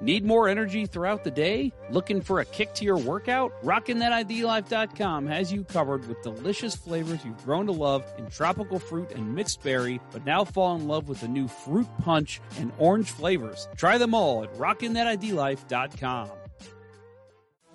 [0.00, 1.72] Need more energy throughout the day?
[1.90, 3.52] Looking for a kick to your workout?
[3.62, 9.34] RockinThatIDLife.com has you covered with delicious flavors you've grown to love in tropical fruit and
[9.34, 13.68] mixed berry, but now fall in love with the new fruit punch and orange flavors.
[13.76, 16.30] Try them all at RockinThatIDLife.com.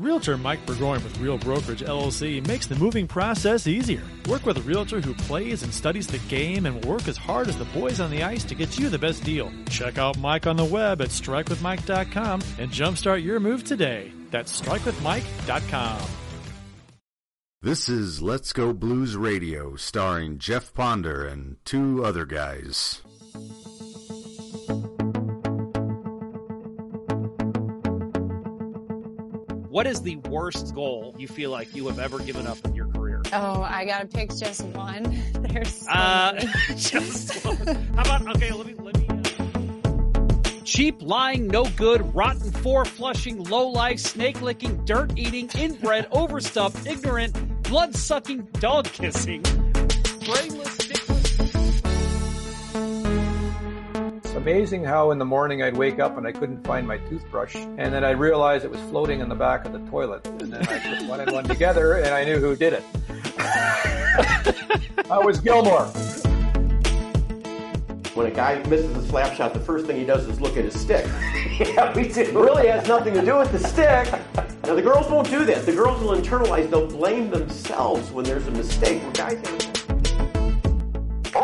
[0.02, 4.02] Realtor Mike Burgoyne with Real Brokerage LLC makes the moving process easier.
[4.28, 7.48] Work with a realtor who plays and studies the game and will work as hard
[7.48, 9.52] as the boys on the ice to get you the best deal.
[9.70, 14.12] Check out Mike on the web at strikewithmike.com and jumpstart your move today.
[14.32, 16.02] That's strikewithmike.com.
[17.62, 23.04] This is Let's Go Blues Radio, starring Jeff Ponder and two other guys.
[29.72, 32.88] What is the worst goal you feel like you have ever given up in your
[32.88, 33.22] career?
[33.32, 35.18] Oh, I gotta pick just one.
[35.34, 36.42] There's so Uh,
[36.76, 37.56] just one.
[37.96, 38.52] How about okay?
[38.52, 39.08] Let me let me.
[39.08, 40.62] Uh...
[40.66, 46.86] Cheap, lying, no good, rotten, four flushing, low life, snake licking, dirt eating, inbred, overstuffed,
[46.86, 49.42] ignorant, blood sucking, dog kissing,
[50.26, 50.71] brainless,
[54.42, 57.94] amazing how in the morning I'd wake up and I couldn't find my toothbrush, and
[57.94, 60.80] then I realized it was floating in the back of the toilet, and then I
[60.80, 62.84] put one and one together, and I knew who did it.
[65.12, 65.86] I was Gilmore.
[68.16, 70.66] When a guy misses a slap shot, the first thing he does is look at
[70.66, 71.06] his stick.
[71.62, 72.22] Yeah, we do.
[72.22, 74.12] It really has nothing to do with the stick.
[74.64, 75.64] Now the girls won't do that.
[75.64, 76.72] The girls will internalize.
[76.72, 79.04] They'll blame themselves when there's a mistake.
[79.04, 79.71] Where guys,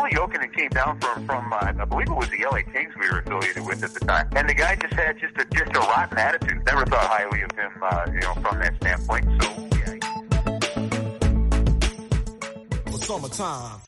[0.08, 3.10] Olli Jokinen came down from from uh, I believe it was the LA Kings we
[3.10, 5.80] were affiliated with at the time, and the guy just had just a just a
[5.80, 6.64] rotten attitude.
[6.64, 9.42] Never thought highly of him, uh, you know, from that standpoint.
[9.42, 9.98] So yeah.
[12.98, 13.80] Summertime.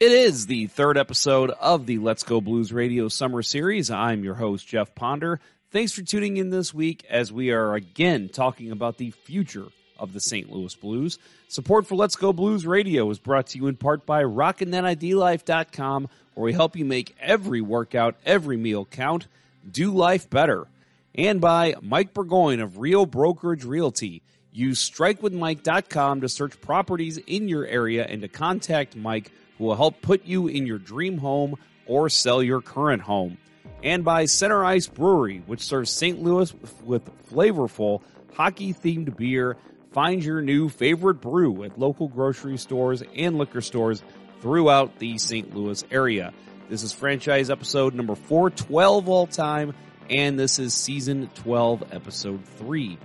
[0.00, 3.90] It is the third episode of the Let's Go Blues Radio Summer Series.
[3.90, 5.40] I'm your host, Jeff Ponder.
[5.70, 9.66] Thanks for tuning in this week as we are again talking about the future
[10.04, 10.52] of the St.
[10.52, 11.18] Louis Blues.
[11.48, 16.44] Support for Let's Go Blues Radio is brought to you in part by RockinThatIDLife.com, where
[16.44, 19.26] we help you make every workout, every meal count,
[19.68, 20.68] do life better.
[21.16, 24.22] And by Mike Burgoyne of Real Brokerage Realty.
[24.52, 30.00] Use strikewithmike.com to search properties in your area and to contact Mike, who will help
[30.00, 33.38] put you in your dream home or sell your current home.
[33.82, 36.22] And by Center Ice Brewery, which serves St.
[36.22, 36.54] Louis
[36.84, 38.00] with flavorful
[38.34, 39.56] hockey themed beer.
[39.94, 44.02] Find your new favorite brew at local grocery stores and liquor stores
[44.40, 45.54] throughout the St.
[45.54, 46.34] Louis area.
[46.68, 49.72] This is franchise episode number 412 all time,
[50.10, 52.98] and this is season 12, episode 3.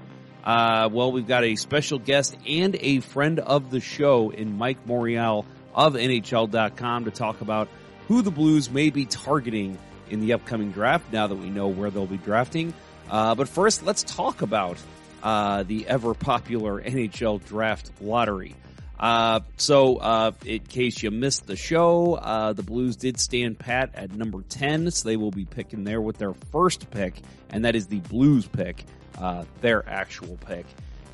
[0.44, 4.88] Uh, well, we've got a special guest and a friend of the show in Mike
[4.88, 5.46] Morreale
[5.76, 7.70] of NHL.com to talk about
[8.08, 9.78] who the Blues may be targeting
[10.10, 12.74] in the upcoming draft now that we know where they'll be drafting.
[13.12, 14.80] Uh, but first, let's talk about
[15.24, 18.56] uh, the ever popular NHL draft lottery.
[19.00, 23.92] Uh, so, uh, in case you missed the show, uh, the Blues did stand pat
[23.96, 27.76] at number 10, so they will be picking there with their first pick, and that
[27.76, 28.84] is the Blues pick,
[29.18, 30.66] uh, their actual pick.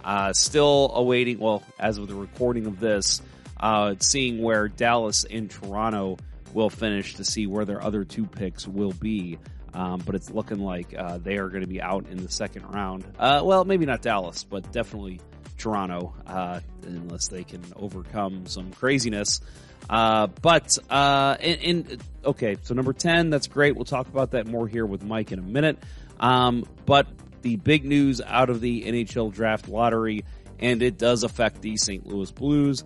[0.03, 3.21] Uh, still awaiting, well, as of the recording of this,
[3.59, 6.17] uh, seeing where Dallas and Toronto
[6.53, 9.37] will finish to see where their other two picks will be.
[9.75, 12.63] Um, but it's looking like uh, they are going to be out in the second
[12.73, 13.03] round.
[13.19, 15.19] Uh, well, maybe not Dallas, but definitely
[15.57, 19.41] Toronto, uh, unless they can overcome some craziness.
[19.89, 23.75] Uh, but uh, in, in okay, so number ten, that's great.
[23.75, 25.77] We'll talk about that more here with Mike in a minute.
[26.21, 27.07] Um, but
[27.41, 30.23] the big news out of the NHL draft lottery,
[30.57, 32.07] and it does affect the St.
[32.07, 32.83] Louis Blues.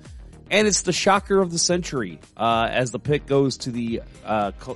[0.51, 4.51] And it's the shocker of the century uh, as the pick goes to the uh,
[4.67, 4.73] uh,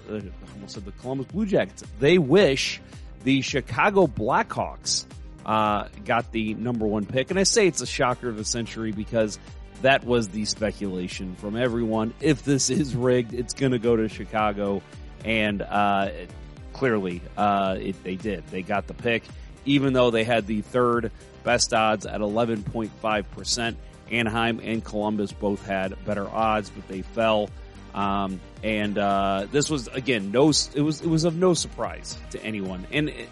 [0.54, 1.84] almost said the Columbus Blue Jackets.
[2.00, 2.80] They wish
[3.24, 5.06] the Chicago Blackhawks
[5.46, 8.92] uh, got the number one pick, and I say it's a shocker of the century
[8.92, 9.40] because
[9.82, 12.14] that was the speculation from everyone.
[12.22, 14.82] If this is rigged, it's going to go to Chicago,
[15.26, 16.30] and uh, it-
[16.74, 18.46] clearly uh, it, they did.
[18.48, 19.24] They got the pick,
[19.66, 21.12] even though they had the third
[21.44, 23.78] best odds at 11.5 percent.
[24.14, 27.50] Anaheim and Columbus both had better odds, but they fell.
[27.94, 32.44] Um, and uh, this was again no, it was it was of no surprise to
[32.44, 32.88] anyone.
[32.92, 33.30] And it,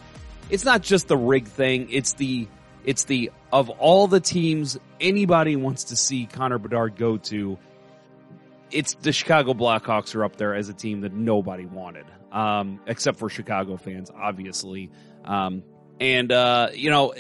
[0.49, 2.47] it's not just the rig thing; it's the
[2.83, 7.57] it's the of all the teams anybody wants to see Connor Bedard go to.
[8.69, 13.19] It's the Chicago Blackhawks are up there as a team that nobody wanted, um, except
[13.19, 14.91] for Chicago fans, obviously.
[15.25, 15.63] Um,
[15.99, 17.13] and uh, you know,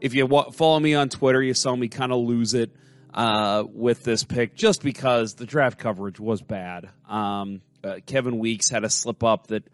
[0.00, 2.70] if you follow me on Twitter, you saw me kind of lose it
[3.14, 6.88] uh, with this pick just because the draft coverage was bad.
[7.08, 9.64] Um, uh, Kevin Weeks had a slip up that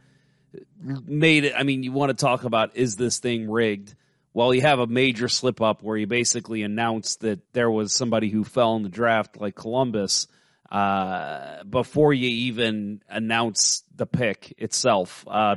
[0.83, 1.55] made it.
[1.57, 3.95] I mean, you want to talk about is this thing rigged?
[4.35, 8.29] Well, you have a major slip up where you basically announce that there was somebody
[8.29, 10.29] who fell in the draft, like Columbus,
[10.71, 15.25] uh, before you even announce the pick itself.
[15.29, 15.57] Uh,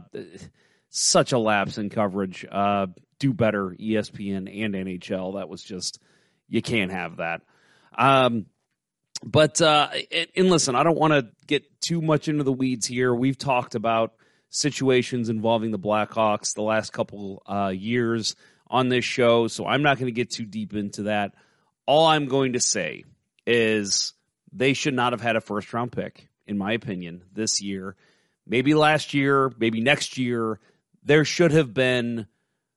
[0.89, 2.45] such a lapse in coverage.
[2.49, 2.87] Uh,
[3.19, 5.35] do better, ESPN and NHL.
[5.35, 5.99] That was just
[6.49, 7.41] you can't have that.
[7.97, 8.45] Um,
[9.23, 9.89] but uh,
[10.35, 13.13] and, listen, I don't want to get too much into the weeds here.
[13.13, 14.13] We've talked about
[14.49, 18.35] situations involving the Blackhawks the last couple uh, years
[18.67, 21.33] on this show, so I'm not going to get too deep into that.
[21.85, 23.03] All I'm going to say
[23.45, 24.13] is
[24.51, 27.95] they should not have had a first round pick, in my opinion, this year.
[28.47, 30.59] Maybe last year, maybe next year.
[31.03, 32.27] There should have been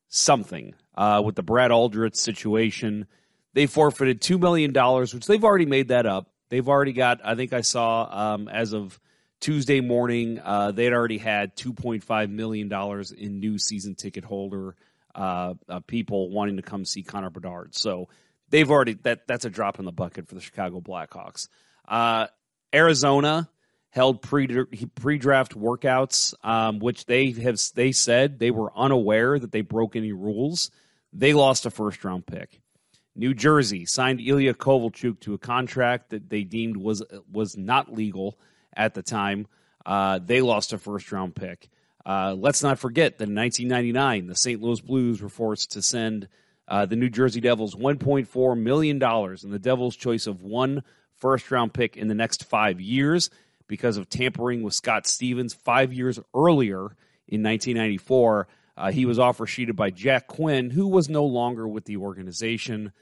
[0.09, 3.07] something uh, with the Brad Aldrich situation.
[3.55, 6.29] They forfeited $2 million, which they've already made that up.
[6.51, 9.01] They've already got, I think I saw um, as of
[9.41, 12.73] Tuesday morning, uh, they'd already had $2.5 million
[13.19, 14.75] in new season ticket holder
[15.15, 17.75] uh, uh, people wanting to come see Connor Bedard.
[17.75, 18.09] So
[18.51, 21.49] they've already, that that's a drop in the bucket for the Chicago Blackhawks.
[21.87, 22.27] Uh,
[22.75, 23.49] Arizona
[23.91, 24.49] held pre
[24.97, 29.95] pre draft workouts, um, which they have they said they were unaware that they broke
[29.95, 30.71] any rules.
[31.12, 32.61] They lost a first round pick.
[33.17, 38.39] New Jersey signed Ilya Kovalchuk to a contract that they deemed was was not legal
[38.77, 39.47] at the time.
[39.87, 41.69] Uh, they lost a first round pick.
[42.05, 44.61] Uh, let's not forget that in 1999, the St.
[44.61, 46.29] Louis Blues were forced to send
[46.69, 50.83] uh, the New Jersey Devils 1.4 million dollars, and the Devils' choice of one
[51.17, 53.31] first round pick in the next five years
[53.67, 56.97] because of tampering with Scott Stevens five years earlier
[57.29, 58.49] in 1994.
[58.77, 62.93] Uh, he was offer sheeted by Jack Quinn, who was no longer with the organization.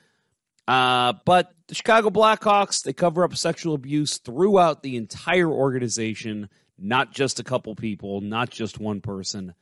[0.72, 6.48] Uh, but the Chicago Blackhawks, they cover up sexual abuse throughout the entire organization,
[6.78, 9.52] not just a couple people, not just one person,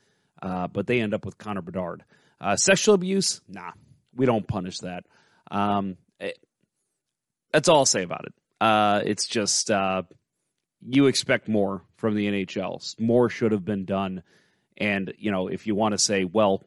[0.40, 2.04] uh, but they end up with Connor Bedard.
[2.40, 3.72] Uh, sexual abuse, nah,
[4.14, 5.04] we don't punish that.
[5.50, 6.38] Um, it,
[7.52, 8.34] that's all I'll say about it.
[8.60, 10.04] Uh, it's just uh,
[10.80, 13.00] you expect more from the NHL.
[13.00, 14.22] More should have been done.
[14.76, 16.62] And, you know, if you want to say, well,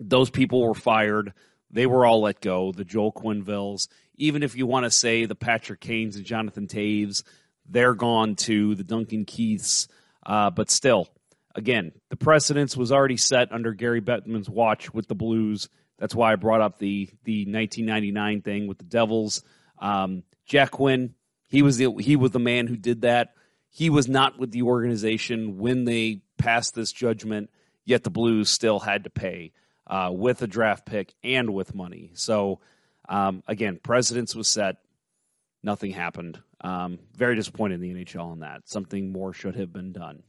[0.00, 1.34] those people were fired,
[1.70, 5.34] they were all let go, the Joel Quenneville's, even if you want to say the
[5.34, 7.22] Patrick Kanes and Jonathan Toews,
[7.68, 9.88] they're gone too, the Duncan Keiths,
[10.24, 11.08] uh, but still,
[11.54, 15.68] again, the precedence was already set under Gary Bettman's watch with the Blues.
[15.98, 19.42] That's why I brought up the the 1999 thing with the Devils.
[19.78, 21.14] Um, Jack Quinn,
[21.48, 23.34] he was the he was the man who did that.
[23.70, 27.50] He was not with the organization when they passed this judgment,
[27.84, 29.52] yet the Blues still had to pay
[29.88, 32.10] uh, with a draft pick and with money.
[32.14, 32.60] So
[33.08, 34.76] um, again, precedence was set.
[35.62, 36.40] Nothing happened.
[36.60, 38.68] Um, very disappointed in the NHL on that.
[38.68, 40.22] Something more should have been done.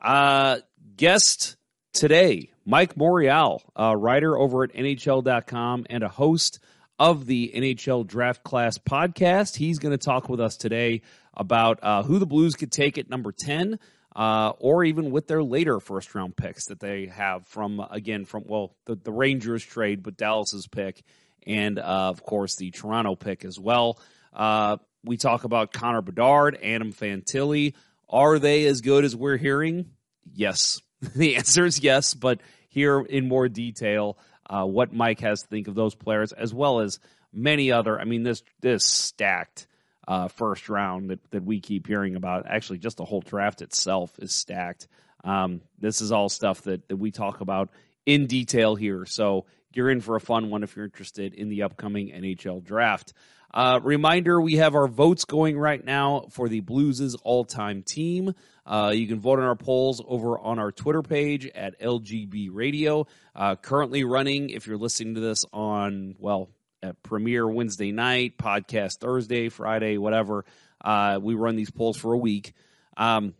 [0.00, 0.58] Uh,
[0.96, 1.56] guest
[1.92, 6.60] today, Mike Morreale, a writer over at NHL.com and a host
[6.98, 9.56] of the NHL Draft Class podcast.
[9.56, 11.02] He's going to talk with us today
[11.34, 13.78] about uh, who the Blues could take at number 10.
[14.18, 18.42] Uh, or even with their later first round picks that they have from again from
[18.48, 21.04] well the, the Rangers trade, but Dallas's pick,
[21.46, 24.00] and uh, of course the Toronto pick as well.
[24.34, 27.74] Uh, we talk about Connor Bedard, Adam Fantilli.
[28.08, 29.90] Are they as good as we're hearing?
[30.34, 30.80] Yes,
[31.14, 32.14] the answer is yes.
[32.14, 34.18] But here in more detail,
[34.50, 36.98] uh, what Mike has to think of those players, as well as
[37.32, 38.00] many other.
[38.00, 39.68] I mean, this this stacked
[40.08, 42.46] uh, first round that that we keep hearing about.
[42.48, 44.88] Actually, just the whole draft itself is stacked.
[45.22, 47.68] Um, this is all stuff that that we talk about
[48.06, 49.04] in detail here.
[49.04, 53.12] So you're in for a fun one if you're interested in the upcoming NHL draft.
[53.52, 58.34] Uh, reminder: we have our votes going right now for the Blues' all-time team.
[58.64, 63.06] Uh, you can vote on our polls over on our Twitter page at LGB Radio.
[63.34, 66.50] Uh, currently running, if you're listening to this on, well,
[67.02, 70.44] premiere Wednesday night, podcast Thursday, Friday, whatever.
[70.80, 72.52] Uh, we run these polls for a week.
[72.96, 73.34] Um,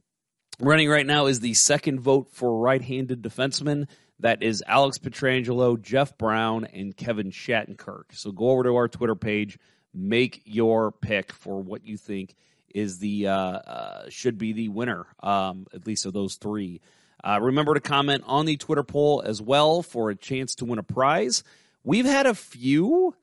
[0.61, 3.89] running right now is the second vote for right handed defenseman.
[4.21, 8.05] That is Alex Pietrangelo, Jeff Brown, and Kevin Shattenkirk.
[8.13, 9.59] So go over to our Twitter page,
[9.95, 12.35] make your pick for what you think
[12.75, 16.81] is the uh, uh, should be the winner, um, at least of those three.
[17.23, 20.79] Uh, remember to comment on the Twitter poll as well for a chance to win
[20.79, 21.43] a prize.
[21.83, 23.15] We've had a few,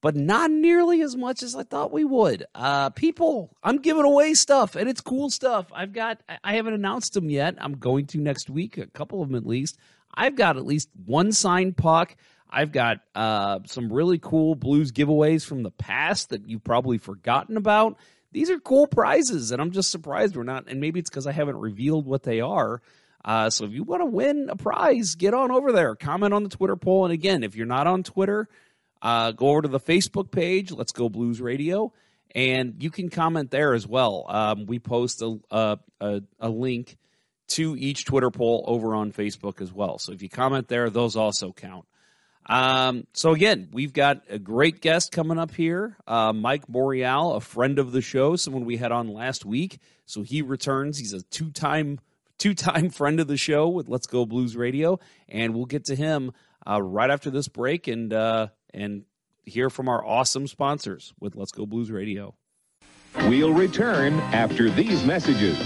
[0.00, 2.46] but not nearly as much as I thought we would.
[2.54, 5.66] Uh, people, I'm giving away stuff, and it's cool stuff.
[5.72, 7.56] I've got, I haven't announced them yet.
[7.58, 9.78] I'm going to next week, a couple of them at least.
[10.14, 12.16] I've got at least one signed puck.
[12.48, 17.56] I've got uh, some really cool blues giveaways from the past that you've probably forgotten
[17.56, 17.96] about
[18.32, 20.68] these are cool prizes, and I'm just surprised we're not.
[20.68, 22.80] And maybe it's because I haven't revealed what they are.
[23.24, 25.94] Uh, so if you want to win a prize, get on over there.
[25.94, 27.04] Comment on the Twitter poll.
[27.04, 28.48] And again, if you're not on Twitter,
[29.02, 31.92] uh, go over to the Facebook page, Let's Go Blues Radio,
[32.34, 34.26] and you can comment there as well.
[34.28, 36.96] Um, we post a, a, a, a link
[37.48, 39.98] to each Twitter poll over on Facebook as well.
[39.98, 41.86] So if you comment there, those also count.
[42.46, 47.40] Um, so again, we've got a great guest coming up here, uh, Mike Morreale, a
[47.40, 49.78] friend of the show, someone we had on last week.
[50.06, 50.98] So he returns.
[50.98, 52.00] He's a two-time
[52.38, 56.32] two-time friend of the show with Let's Go Blues Radio, and we'll get to him
[56.68, 59.04] uh, right after this break and uh, and
[59.44, 62.34] hear from our awesome sponsors with Let's Go Blues Radio.
[63.28, 65.58] We'll return after these messages.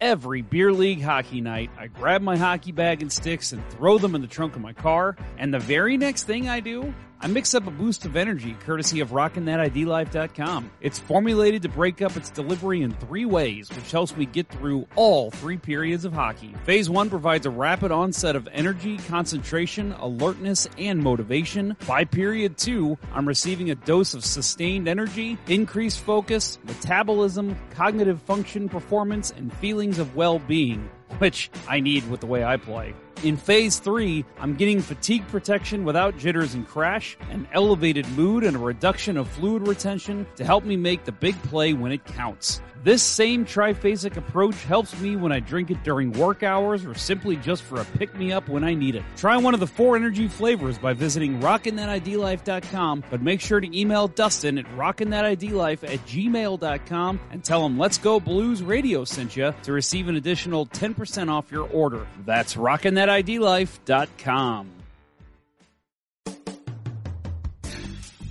[0.00, 4.14] Every beer league hockey night, I grab my hockey bag and sticks and throw them
[4.14, 7.52] in the trunk of my car, and the very next thing I do, I mix
[7.52, 10.70] up a boost of energy courtesy of RockinThatIDLife.com.
[10.80, 14.86] It's formulated to break up its delivery in three ways, which helps me get through
[14.94, 16.54] all three periods of hockey.
[16.64, 21.76] Phase one provides a rapid onset of energy, concentration, alertness, and motivation.
[21.88, 28.68] By period two, I'm receiving a dose of sustained energy, increased focus, metabolism, cognitive function,
[28.68, 32.94] performance, and feelings of well-being which I need with the way I play.
[33.24, 38.54] In phase three, I'm getting fatigue protection without jitters and crash, an elevated mood, and
[38.54, 42.60] a reduction of fluid retention to help me make the big play when it counts.
[42.84, 47.34] This same triphasic approach helps me when I drink it during work hours or simply
[47.34, 49.02] just for a pick me up when I need it.
[49.16, 54.06] Try one of the four energy flavors by visiting rockinthatidlife.com, but make sure to email
[54.06, 59.72] Dustin at rockinthatidlife at gmail.com and tell him Let's Go Blues Radio sent you to
[59.72, 62.06] receive an additional 10% off your order.
[62.24, 62.56] That's
[63.08, 64.70] rockinthatidlife.com.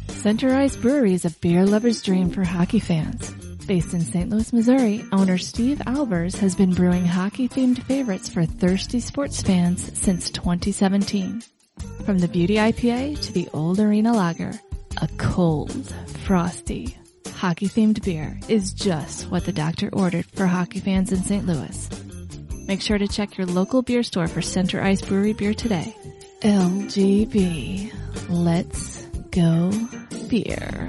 [0.09, 3.31] Center Ice Brewery is a beer lover's dream for hockey fans.
[3.65, 4.29] Based in St.
[4.29, 10.29] Louis, Missouri, owner Steve Albers has been brewing hockey-themed favorites for thirsty sports fans since
[10.29, 11.43] 2017.
[12.05, 14.53] From the Beauty IPA to the Old Arena Lager,
[15.01, 15.93] a cold,
[16.25, 16.97] frosty,
[17.35, 21.45] hockey-themed beer is just what the doctor ordered for hockey fans in St.
[21.45, 22.06] Louis.
[22.67, 25.95] Make sure to check your local beer store for Center Ice Brewery beer today.
[26.41, 27.93] LGB.
[28.29, 29.71] Let's go
[30.27, 30.87] beer.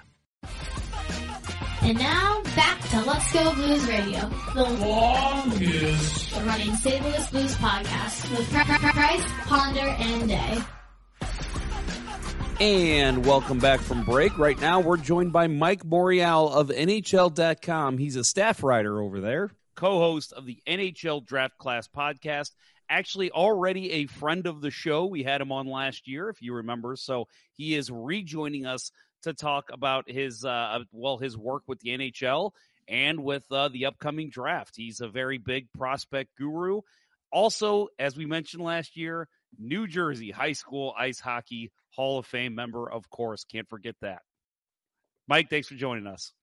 [1.81, 7.03] And now back to Let's Go Blues Radio, the longest running St.
[7.03, 10.63] Louis Blues podcast with Price, Ponder, and Day.
[12.61, 14.37] And welcome back from break.
[14.37, 17.97] Right now, we're joined by Mike Morreale of NHL.com.
[17.97, 22.51] He's a staff writer over there, co host of the NHL Draft Class podcast.
[22.87, 25.05] Actually, already a friend of the show.
[25.05, 26.95] We had him on last year, if you remember.
[26.95, 28.91] So he is rejoining us
[29.23, 32.51] to talk about his, uh, well, his work with the NHL
[32.87, 34.75] and with uh, the upcoming draft.
[34.75, 36.81] He's a very big prospect guru.
[37.31, 39.27] Also, as we mentioned last year,
[39.57, 43.43] New Jersey high school ice hockey Hall of Fame member, of course.
[43.43, 44.21] Can't forget that.
[45.27, 46.33] Mike, thanks for joining us.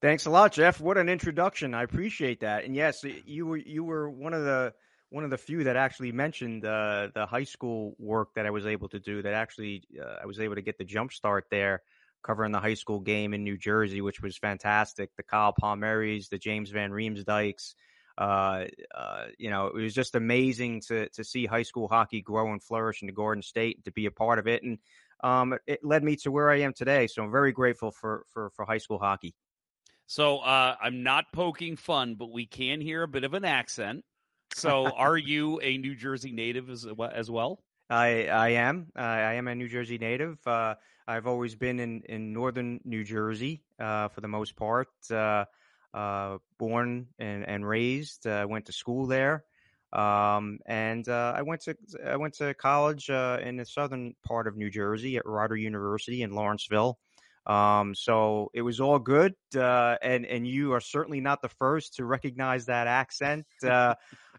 [0.00, 0.80] Thanks a lot, Jeff.
[0.80, 1.74] What an introduction.
[1.74, 2.64] I appreciate that.
[2.64, 4.74] And yes, you were you were one of the
[5.10, 8.66] one of the few that actually mentioned uh, the high school work that I was
[8.66, 9.22] able to do.
[9.22, 11.82] That actually uh, I was able to get the jump start there,
[12.22, 15.10] covering the high school game in New Jersey, which was fantastic.
[15.16, 17.74] The Kyle Palmieris, the James Van Riemsdykes,
[18.18, 18.64] uh,
[18.94, 22.62] uh, you know, it was just amazing to to see high school hockey grow and
[22.62, 24.78] flourish in the Garden State to be a part of it, and
[25.22, 27.06] um, it led me to where I am today.
[27.06, 29.34] So I'm very grateful for for for high school hockey.
[30.06, 34.04] So uh, I'm not poking fun, but we can hear a bit of an accent.
[34.54, 37.62] So are you a New Jersey native as as well?
[37.92, 38.86] I I am.
[38.96, 40.38] I am a New Jersey native.
[40.46, 44.88] Uh, I've always been in in northern New Jersey uh, for the most part.
[45.10, 45.44] Uh,
[45.92, 48.26] uh, born and, and raised.
[48.26, 49.44] I went to school there.
[49.92, 54.46] Um, and uh, I went to I went to college uh, in the southern part
[54.46, 56.98] of New Jersey at Rider University in Lawrenceville.
[57.46, 61.96] Um, so it was all good, uh, and and you are certainly not the first
[61.96, 63.46] to recognize that accent.
[63.64, 63.94] Uh,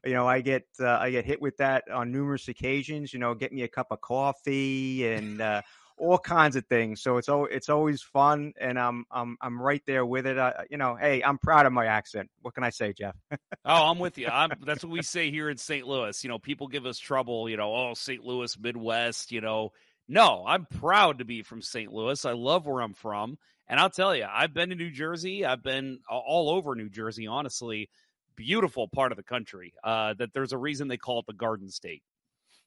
[0.06, 3.14] you know, I get uh, I get hit with that on numerous occasions.
[3.14, 5.62] You know, get me a cup of coffee and uh,
[5.98, 7.02] all kinds of things.
[7.02, 10.38] So it's always it's always fun, and I'm I'm I'm right there with it.
[10.38, 12.30] I, you know, hey, I'm proud of my accent.
[12.42, 13.16] What can I say, Jeff?
[13.32, 14.28] oh, I'm with you.
[14.28, 15.86] I'm, that's what we say here in St.
[15.86, 16.24] Louis.
[16.24, 17.50] You know, people give us trouble.
[17.50, 18.24] You know, oh, St.
[18.24, 19.32] Louis, Midwest.
[19.32, 19.72] You know,
[20.08, 21.92] no, I'm proud to be from St.
[21.92, 22.24] Louis.
[22.26, 25.46] I love where I'm from, and I'll tell you, I've been to New Jersey.
[25.46, 27.28] I've been all over New Jersey.
[27.28, 27.90] Honestly,
[28.36, 29.74] beautiful part of the country.
[29.84, 32.04] Uh, that there's a reason they call it the Garden State.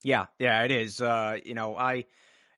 [0.02, 1.00] Yeah, yeah, it is.
[1.00, 2.05] Uh, you know, I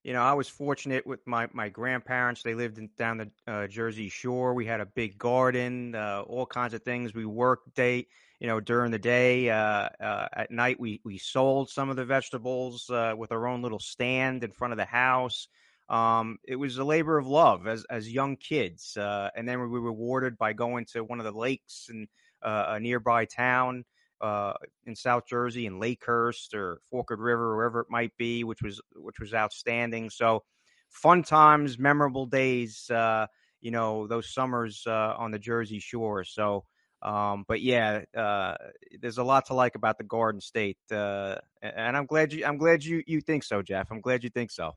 [0.04, 2.42] you know, I was fortunate with my, my grandparents.
[2.42, 4.54] They lived in, down the uh, Jersey Shore.
[4.54, 7.14] We had a big garden, uh, all kinds of things.
[7.14, 8.06] We worked day,
[8.40, 9.50] you know, during the day.
[9.50, 13.62] Uh, uh at night, we we sold some of the vegetables uh, with our own
[13.62, 15.48] little stand in front of the house.
[15.88, 19.66] Um, it was a labor of love as as young kids, uh, and then we
[19.66, 22.06] were rewarded by going to one of the lakes in
[22.42, 23.84] a nearby town
[24.20, 24.54] uh,
[24.86, 29.20] in South Jersey in Lakehurst or Forked River, wherever it might be, which was which
[29.20, 30.10] was outstanding.
[30.10, 30.44] So
[30.88, 32.88] fun times, memorable days.
[32.90, 33.26] Uh,
[33.60, 36.24] you know those summers uh, on the Jersey Shore.
[36.24, 36.64] So,
[37.02, 38.56] um, but yeah, uh,
[39.00, 42.58] there's a lot to like about the Garden State, uh, and I'm glad you I'm
[42.58, 43.88] glad you you think so, Jeff.
[43.90, 44.72] I'm glad you think so.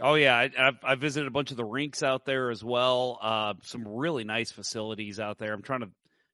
[0.00, 3.18] Oh yeah, I, I've, I visited a bunch of the rinks out there as well.
[3.22, 5.52] Uh, some really nice facilities out there.
[5.52, 5.90] I'm trying to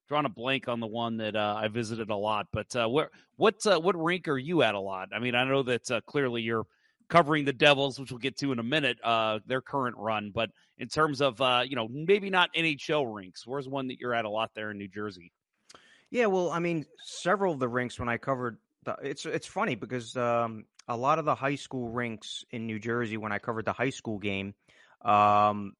[0.07, 2.47] drawing a blank on the one that uh, I visited a lot.
[2.51, 5.09] But uh, where what uh, what rink are you at a lot?
[5.13, 6.65] I mean, I know that uh, clearly you're
[7.11, 10.31] covering the Devils, which we'll get to in a minute, uh, their current run.
[10.33, 10.49] But
[10.79, 14.25] in terms of uh, you know maybe not NHL rinks, where's one that you're at
[14.25, 15.31] a lot there in New Jersey?
[16.09, 18.57] Yeah, well, I mean, several of the rinks when I covered.
[18.85, 22.79] The, it's it's funny because um, a lot of the high school rinks in New
[22.79, 24.55] Jersey when I covered the high school game,
[25.03, 25.73] um,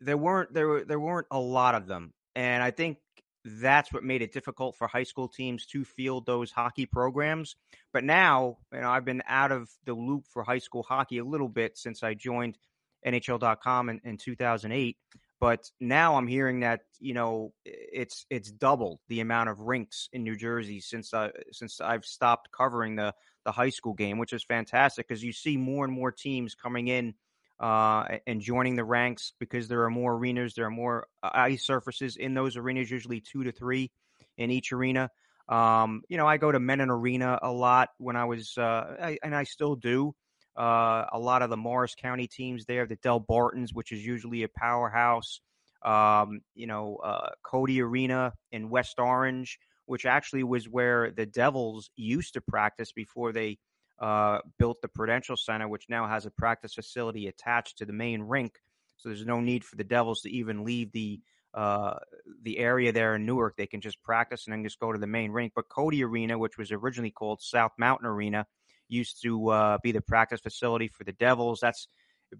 [0.00, 2.96] there weren't there there weren't a lot of them, and I think
[3.44, 7.56] that's what made it difficult for high school teams to field those hockey programs.
[7.92, 11.24] But now, you know, I've been out of the loop for high school hockey a
[11.24, 12.58] little bit since I joined
[13.06, 14.96] NHL.com in, in 2008.
[15.40, 20.22] But now I'm hearing that you know it's it's doubled the amount of rinks in
[20.22, 23.14] New Jersey since I since I've stopped covering the
[23.46, 26.88] the high school game, which is fantastic because you see more and more teams coming
[26.88, 27.14] in
[27.60, 31.64] uh, and joining the ranks because there are more arenas, there are more uh, ice
[31.64, 33.90] surfaces in those arenas, usually two to three
[34.38, 35.10] in each arena.
[35.48, 39.18] Um, you know, I go to Mennen Arena a lot when I was, uh, I,
[39.22, 40.14] and I still do.
[40.56, 44.48] Uh, a lot of the Morris County teams there, the Delbartons, which is usually a
[44.48, 45.40] powerhouse.
[45.82, 51.90] Um, you know, uh, Codey Arena in West Orange, which actually was where the Devils
[51.96, 53.58] used to practice before they
[54.00, 58.22] uh, built the Prudential Center, which now has a practice facility attached to the main
[58.22, 58.60] rink.
[58.96, 61.20] So there's no need for the Devils to even leave the
[61.52, 61.94] uh,
[62.42, 63.56] the area there in Newark.
[63.56, 65.52] They can just practice and then just go to the main rink.
[65.54, 68.46] But Codey Arena, which was originally called South Mountain Arena,
[68.88, 71.60] used to uh, be the practice facility for the Devils.
[71.60, 71.88] That's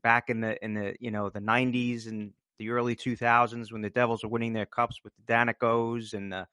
[0.03, 3.91] back in the in the you know the 90s and the early 2000s when the
[3.91, 6.47] Devils were winning their cups with the Daneykos and the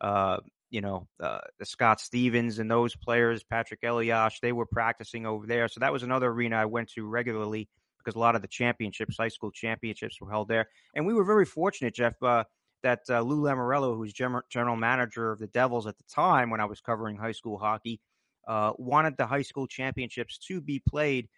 [0.00, 0.38] uh,
[0.74, 5.46] you know, uh, the Scott Stevens and those players, Patrick Elias, they were practicing over
[5.46, 5.68] there.
[5.68, 9.16] So that was another arena I went to regularly because a lot of the championships,
[9.16, 10.66] high school championships, were held there.
[10.92, 12.42] And we were very fortunate, Jeff, uh,
[12.82, 16.60] that uh, Lou Lamoriello, who was general manager of the Devils at the time when
[16.60, 18.00] I was covering high school hockey,
[18.48, 21.28] uh, wanted the high school championships to be played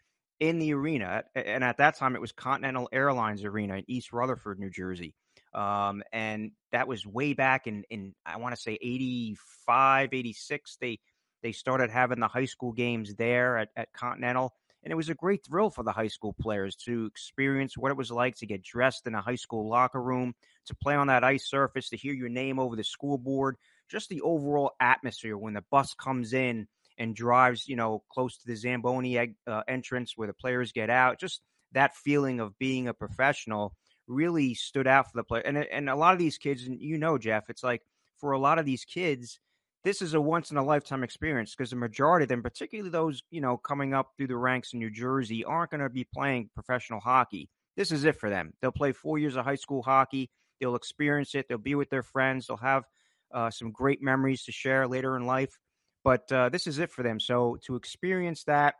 [0.41, 1.25] in the arena.
[1.35, 5.15] And at that time, it was Continental Airlines Arena in East Rutherford, New Jersey.
[5.57, 10.77] Um, and that was way back in, in I want to say 85, 86.
[10.81, 10.99] They,
[11.43, 14.53] they started having the high school games there at, at Continental.
[14.83, 17.97] And it was a great thrill for the high school players to experience what it
[17.97, 20.35] was like to get dressed in a high school locker room,
[20.67, 23.57] to play on that ice surface, to hear your name over the scoreboard,
[23.91, 28.47] just the overall atmosphere when the bus comes in and drives, you know, close to
[28.47, 31.19] the Zamboni uh, entrance where the players get out.
[31.19, 31.41] Just
[31.73, 33.75] that feeling of being a professional
[34.07, 35.43] really stood out for the player.
[35.43, 37.83] And and a lot of these kids, and you know, Jeff, it's like
[38.17, 39.39] for a lot of these kids,
[39.85, 43.23] this is a once in a lifetime experience because the majority of them, particularly those
[43.31, 46.51] you know coming up through the ranks in New Jersey, aren't going to be playing
[46.55, 47.49] professional hockey.
[47.77, 48.53] This is it for them.
[48.61, 50.31] They'll play four years of high school hockey.
[50.61, 51.47] They'll experience it.
[51.49, 52.47] They'll be with their friends.
[52.47, 52.85] They'll have
[53.33, 55.59] uh, some great memories to share later in life.
[56.03, 57.21] But uh, this is it for them.
[57.21, 58.77] So to experience that,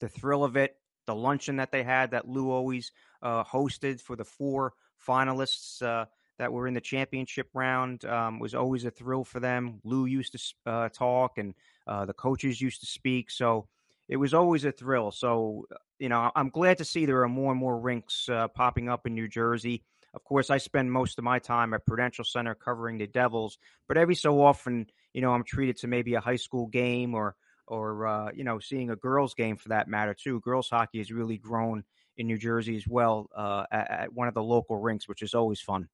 [0.00, 2.92] the thrill of it, the luncheon that they had that Lou always
[3.26, 4.72] uh, hosted for the four
[5.04, 6.04] finalists uh,
[6.38, 9.80] that were in the championship round um, was always a thrill for them.
[9.82, 11.54] Lou used to uh, talk, and
[11.88, 13.66] uh, the coaches used to speak, so
[14.08, 15.10] it was always a thrill.
[15.10, 15.66] So
[15.98, 19.06] you know, I'm glad to see there are more and more rinks uh, popping up
[19.06, 19.82] in New Jersey.
[20.14, 23.58] Of course, I spend most of my time at Prudential Center covering the Devils,
[23.88, 27.34] but every so often, you know, I'm treated to maybe a high school game or
[27.66, 30.38] or uh, you know, seeing a girls game for that matter too.
[30.40, 31.82] Girls hockey has really grown
[32.16, 35.34] in New Jersey as well uh, at, at, one of the local rinks, which is
[35.34, 35.88] always fun.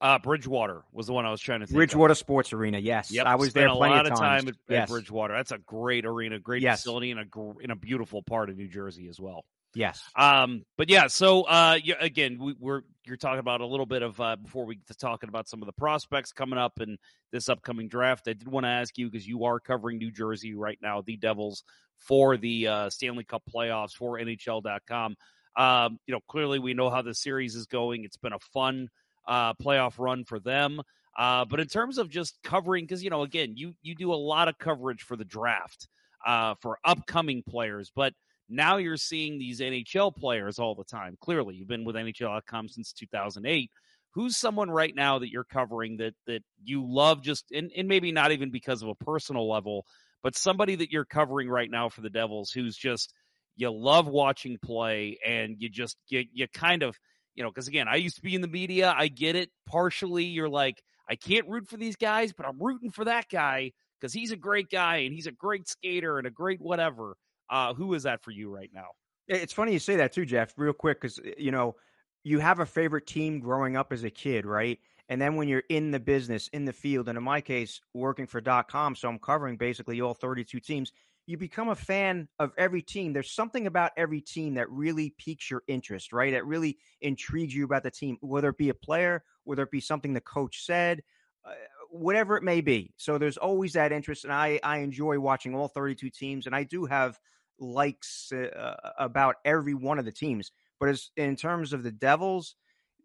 [0.00, 1.76] Uh, Bridgewater was the one I was trying to think.
[1.76, 2.18] Bridgewater of.
[2.18, 3.10] Sports Arena, yes.
[3.10, 4.82] Yep, I was Spent there a lot of, of time at, yes.
[4.82, 5.34] at, Bridgewater.
[5.34, 6.80] That's a great arena, great yes.
[6.80, 9.44] facility, and a in a beautiful part of New Jersey as well.
[9.74, 10.00] Yes.
[10.16, 14.02] Um, but yeah, so uh, yeah, again, we, are you're talking about a little bit
[14.02, 16.96] of uh, before we get to talking about some of the prospects coming up in
[17.32, 18.28] this upcoming draft.
[18.28, 21.16] I did want to ask you because you are covering New Jersey right now, the
[21.16, 21.64] Devils
[21.98, 25.16] for the uh, Stanley Cup playoffs for NHL.com.
[25.56, 28.04] Um, you know, clearly we know how the series is going.
[28.04, 28.88] It's been a fun
[29.26, 30.80] uh, playoff run for them.
[31.16, 34.16] Uh, but in terms of just covering, because you know, again, you you do a
[34.16, 35.88] lot of coverage for the draft
[36.26, 38.12] uh, for upcoming players, but
[38.48, 41.16] now you're seeing these NHL players all the time.
[41.20, 43.70] Clearly, you've been with NHL.com since 2008.
[44.10, 48.10] Who's someone right now that you're covering that that you love just and, and maybe
[48.12, 49.86] not even because of a personal level,
[50.24, 53.14] but somebody that you're covering right now for the Devils who's just
[53.56, 56.98] you love watching play and you just you, you kind of
[57.36, 60.24] you know because again I used to be in the media I get it partially
[60.24, 64.12] you're like I can't root for these guys but I'm rooting for that guy because
[64.12, 67.14] he's a great guy and he's a great skater and a great whatever
[67.50, 68.88] uh, who is that for you right now?
[69.28, 70.52] It's funny you say that too, Jeff.
[70.56, 71.76] Real quick, because you know
[72.24, 74.78] you have a favorite team growing up as a kid, right?
[75.08, 78.26] And then when you're in the business, in the field, and in my case, working
[78.26, 80.92] for .com, so I'm covering basically all 32 teams.
[81.26, 83.12] You become a fan of every team.
[83.12, 86.32] There's something about every team that really piques your interest, right?
[86.32, 89.80] That really intrigues you about the team, whether it be a player, whether it be
[89.80, 91.02] something the coach said,
[91.46, 91.52] uh,
[91.90, 92.92] whatever it may be.
[92.96, 96.64] So there's always that interest, and I I enjoy watching all 32 teams, and I
[96.64, 97.18] do have
[97.58, 100.50] likes uh, about every one of the teams.
[100.80, 102.56] But as in terms of the Devils,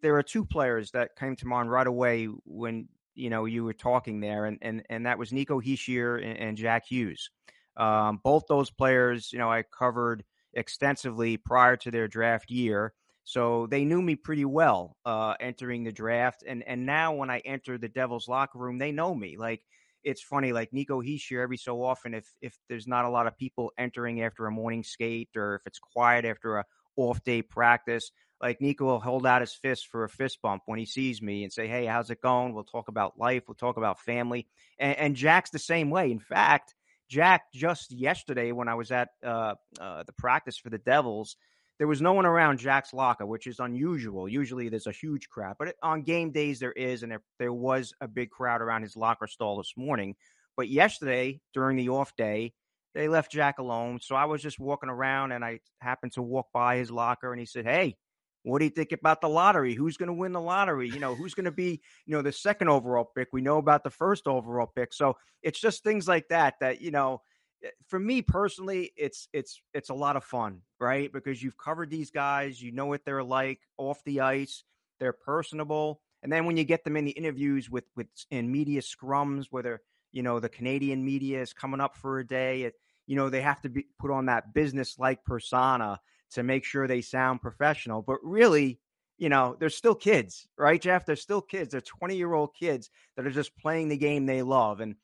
[0.02, 3.74] there are two players that came to mind right away when you know you were
[3.74, 7.30] talking there, and and and that was Nico Hischier and, and Jack Hughes.
[7.78, 13.68] Um, both those players, you know, I covered extensively prior to their draft year, so
[13.68, 16.44] they knew me pretty well uh, entering the draft.
[16.48, 19.38] And and now when I enter the Devils locker room, they know me.
[19.38, 19.62] Like
[20.04, 23.38] it's funny, like Nico Hischier, every so often, if if there's not a lot of
[23.38, 28.12] people entering after a morning skate, or if it's quiet after a off day practice,
[28.41, 31.43] like Nico will hold out his fist for a fist bump when he sees me
[31.43, 33.43] and say, "Hey, how's it going?" We'll talk about life.
[33.47, 34.47] We'll talk about family.
[34.78, 36.12] And, and Jack's the same way.
[36.12, 36.75] In fact,
[37.10, 41.36] Jack just yesterday when I was at uh, uh, the practice for the Devils,
[41.80, 44.30] there was no one around Jack's locker, which is unusual.
[44.30, 47.93] Usually there's a huge crowd, but on game days there is, and there, there was
[48.02, 50.15] a big crowd around his locker stall this morning.
[50.56, 52.54] But yesterday, during the off day,
[52.93, 53.99] they left Jack alone.
[54.02, 57.39] So I was just walking around and I happened to walk by his locker and
[57.39, 57.95] he said, Hey,
[58.43, 59.73] what do you think about the lottery?
[59.73, 60.89] Who's going to win the lottery?
[60.89, 63.30] You know, who's going to be, you know, the second overall pick?
[63.34, 64.93] We know about the first overall pick.
[64.93, 67.21] So it's just things like that that, you know,
[67.63, 71.12] Eh, for me personally, it's it's it's a lot of fun, right?
[71.12, 74.63] Because you've covered these guys, you know what they're like off the ice,
[74.99, 78.82] they're personable, and then when you get them in the interviews with with in media
[78.82, 82.75] scrums, whether you know the Canadian media is coming up for a day, it,
[83.08, 85.99] you know they have to be put on that business like persona
[86.32, 88.80] to make sure they sound professional, but really.
[89.22, 91.06] You know, they're still kids, right, Jeff?
[91.06, 91.74] They're still kids.
[91.74, 94.80] They're 20 year old kids that are just playing the game they love.
[94.80, 94.96] And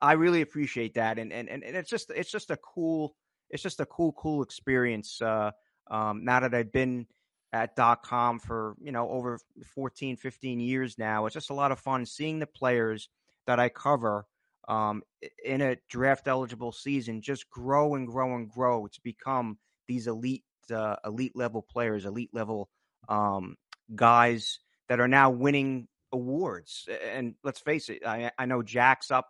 [0.00, 3.14] I really appreciate that, and and and it's just it's just a cool
[3.50, 5.20] it's just a cool cool experience.
[5.20, 5.50] Uh,
[5.90, 7.06] um, now that I've been
[7.52, 9.38] at dot .com for you know over
[9.74, 13.08] 14, 15 years now, it's just a lot of fun seeing the players
[13.46, 14.26] that I cover
[14.68, 15.02] um,
[15.44, 20.44] in a draft eligible season just grow and grow and grow to become these elite
[20.70, 22.68] uh, elite level players, elite level
[23.08, 23.56] um,
[23.94, 26.88] guys that are now winning awards.
[27.12, 29.28] And let's face it, I, I know Jack's up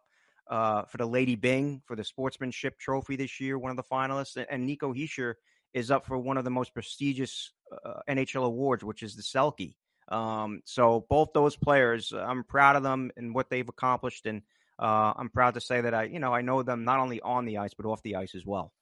[0.49, 4.43] uh, for the Lady Byng for the sportsmanship trophy this year, one of the finalists,
[4.49, 5.35] and Nico Hischier
[5.75, 7.53] is up for one of the most prestigious
[7.85, 9.75] uh, NHL awards, which is the Selke.
[10.09, 14.43] Um, so both those players, I'm proud of them and what they've accomplished, and
[14.79, 17.45] uh, I'm proud to say that I, you know, I know them not only on
[17.45, 18.73] the ice but off the ice as well.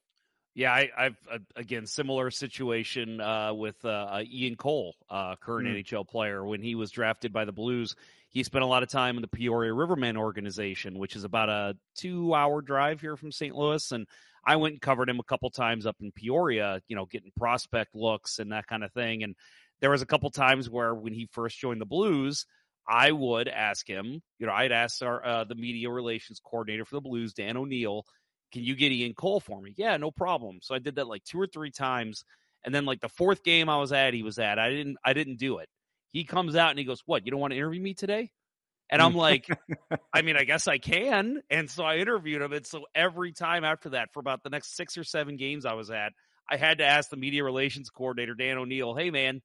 [0.56, 5.68] Yeah, I, have uh, again similar situation uh, with uh, uh Ian Cole, uh, current
[5.68, 5.84] mm.
[5.84, 6.42] NHL player.
[6.46, 7.94] When he was drafted by the Blues,
[8.30, 11.76] he spent a lot of time in the Peoria Rivermen organization, which is about a
[11.96, 13.54] two-hour drive here from St.
[13.54, 13.92] Louis.
[13.92, 14.06] And
[14.46, 17.94] I went and covered him a couple times up in Peoria, you know, getting prospect
[17.94, 19.24] looks and that kind of thing.
[19.24, 19.36] And
[19.82, 22.46] there was a couple times where when he first joined the Blues,
[22.88, 26.94] I would ask him, you know, I'd ask our uh, the media relations coordinator for
[26.94, 28.06] the Blues, Dan O'Neill,
[28.56, 29.74] can you get Ian Cole for me?
[29.76, 30.60] Yeah, no problem.
[30.62, 32.24] So I did that like two or three times.
[32.64, 34.58] And then like the fourth game I was at, he was at.
[34.58, 35.68] I didn't I didn't do it.
[36.10, 38.30] He comes out and he goes, What, you don't want to interview me today?
[38.88, 39.46] And I'm like,
[40.14, 41.42] I mean, I guess I can.
[41.50, 42.54] And so I interviewed him.
[42.54, 45.74] And so every time after that, for about the next six or seven games I
[45.74, 46.12] was at,
[46.50, 49.42] I had to ask the media relations coordinator, Dan O'Neill, hey, man,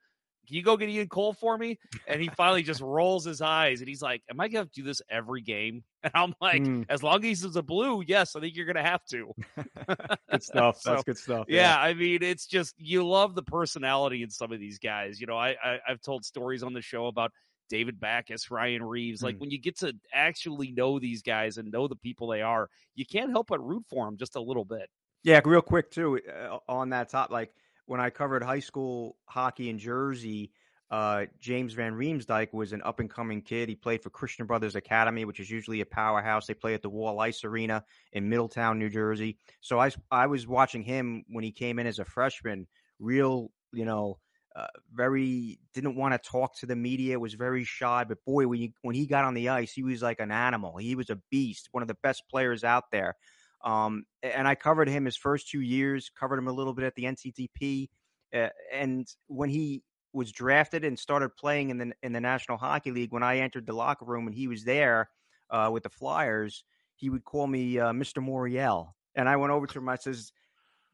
[0.47, 1.79] can you go get Ian Cole for me?
[2.07, 4.83] And he finally just rolls his eyes and he's like, Am I going to do
[4.83, 5.83] this every game?
[6.03, 6.83] And I'm like, mm.
[6.89, 9.35] As long as he's a blue, yes, I think you're going to have to.
[10.31, 10.77] good stuff.
[10.81, 11.45] so, That's good stuff.
[11.47, 11.75] Yeah.
[11.75, 11.79] yeah.
[11.79, 15.21] I mean, it's just, you love the personality in some of these guys.
[15.21, 17.31] You know, I, I I've told stories on the show about
[17.69, 19.21] David Backes, Ryan Reaves.
[19.21, 19.41] Like mm.
[19.41, 23.05] when you get to actually know these guys and know the people they are, you
[23.05, 24.89] can't help but root for them just a little bit.
[25.23, 27.53] Yeah, real quick too uh, on that top, like
[27.91, 30.53] when I covered high school hockey in Jersey,
[30.91, 33.67] uh, James Van Riemsdyk was an up and coming kid.
[33.67, 36.47] He played for Christian Brothers Academy, which is usually a powerhouse.
[36.47, 39.37] They play at the Wall Ice Arena in Middletown, New Jersey.
[39.59, 42.65] So I I was watching him when he came in as a freshman.
[42.97, 44.19] Real, you know,
[44.55, 47.19] uh, very didn't want to talk to the media.
[47.19, 48.05] Was very shy.
[48.07, 50.77] But boy, when he when he got on the ice, he was like an animal.
[50.77, 51.67] He was a beast.
[51.73, 53.17] One of the best players out there.
[53.63, 56.95] Um, and I covered him his first two years, covered him a little bit at
[56.95, 57.89] the NTDP.
[58.33, 62.91] Uh, and when he was drafted and started playing in the in the National Hockey
[62.91, 65.09] League, when I entered the locker room and he was there
[65.49, 66.63] uh, with the Flyers,
[66.95, 68.23] he would call me uh, Mr.
[68.23, 68.93] Morreale.
[69.15, 69.89] And I went over to him.
[69.89, 70.31] I says,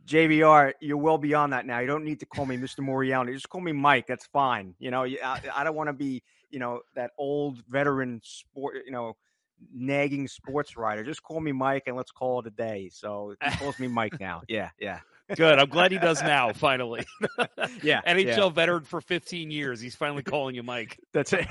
[0.06, 1.80] JVR, you're well beyond that now.
[1.80, 2.80] You don't need to call me Mr.
[2.80, 3.32] Morreale.
[3.32, 4.08] Just call me Mike.
[4.08, 4.74] That's fine.
[4.80, 8.92] You know, I, I don't want to be, you know, that old veteran sport, you
[8.92, 9.18] know,
[9.74, 11.04] nagging sports writer.
[11.04, 12.90] Just call me Mike and let's call it a day.
[12.92, 14.44] So he calls me Mike now.
[14.48, 15.00] Yeah, yeah.
[15.36, 15.60] Good.
[15.60, 17.06] I'm glad he does now, finally.
[17.84, 18.02] yeah.
[18.08, 18.50] NHL yeah.
[18.50, 19.82] veteran for 15 years.
[19.82, 21.00] He's finally calling you Mike.
[21.12, 21.46] That's it.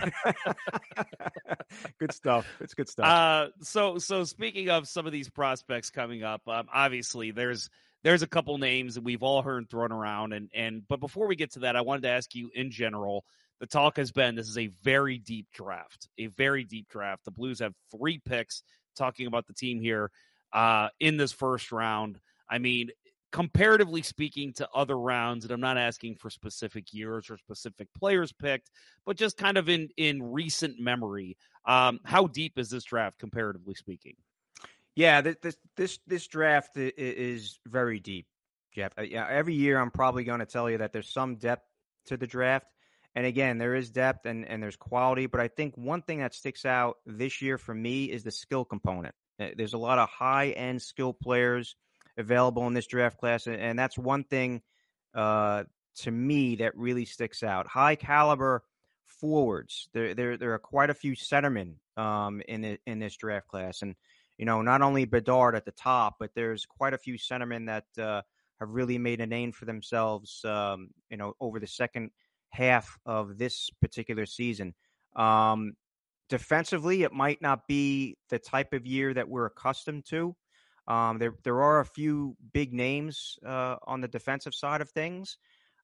[1.98, 2.46] good stuff.
[2.60, 3.06] It's good stuff.
[3.06, 7.68] Uh, so, so speaking of some of these prospects coming up, um, obviously there's
[8.02, 11.34] there's a couple names that we've all heard thrown around, and and but before we
[11.34, 13.24] get to that, I wanted to ask you in general
[13.60, 17.24] the talk has been this is a very deep draft, a very deep draft.
[17.24, 18.62] The Blues have three picks.
[18.96, 20.10] Talking about the team here
[20.54, 22.88] uh, in this first round, I mean,
[23.30, 28.32] comparatively speaking to other rounds, and I'm not asking for specific years or specific players
[28.32, 28.70] picked,
[29.04, 33.74] but just kind of in in recent memory, um, how deep is this draft comparatively
[33.74, 34.14] speaking?
[34.94, 38.26] Yeah, this this this draft is very deep,
[38.72, 38.92] Jeff.
[38.98, 41.66] Uh, yeah, every year I'm probably going to tell you that there's some depth
[42.06, 42.66] to the draft.
[43.16, 46.34] And again, there is depth and, and there's quality, but I think one thing that
[46.34, 49.14] sticks out this year for me is the skill component.
[49.40, 51.76] Uh, there's a lot of high end skill players
[52.18, 54.60] available in this draft class, and that's one thing
[55.14, 55.64] uh,
[55.96, 57.66] to me that really sticks out.
[57.66, 58.62] High caliber
[59.06, 59.88] forwards.
[59.94, 63.80] There, there, there are quite a few centermen um, in the, in this draft class,
[63.80, 63.94] and
[64.36, 68.02] you know, not only Bedard at the top, but there's quite a few centermen that
[68.02, 68.20] uh,
[68.60, 70.44] have really made a name for themselves.
[70.44, 72.10] Um, you know, over the second
[72.50, 74.74] half of this particular season.
[75.14, 75.72] Um,
[76.28, 80.34] defensively, it might not be the type of year that we're accustomed to.
[80.88, 85.36] Um, there, there are a few big names uh, on the defensive side of things,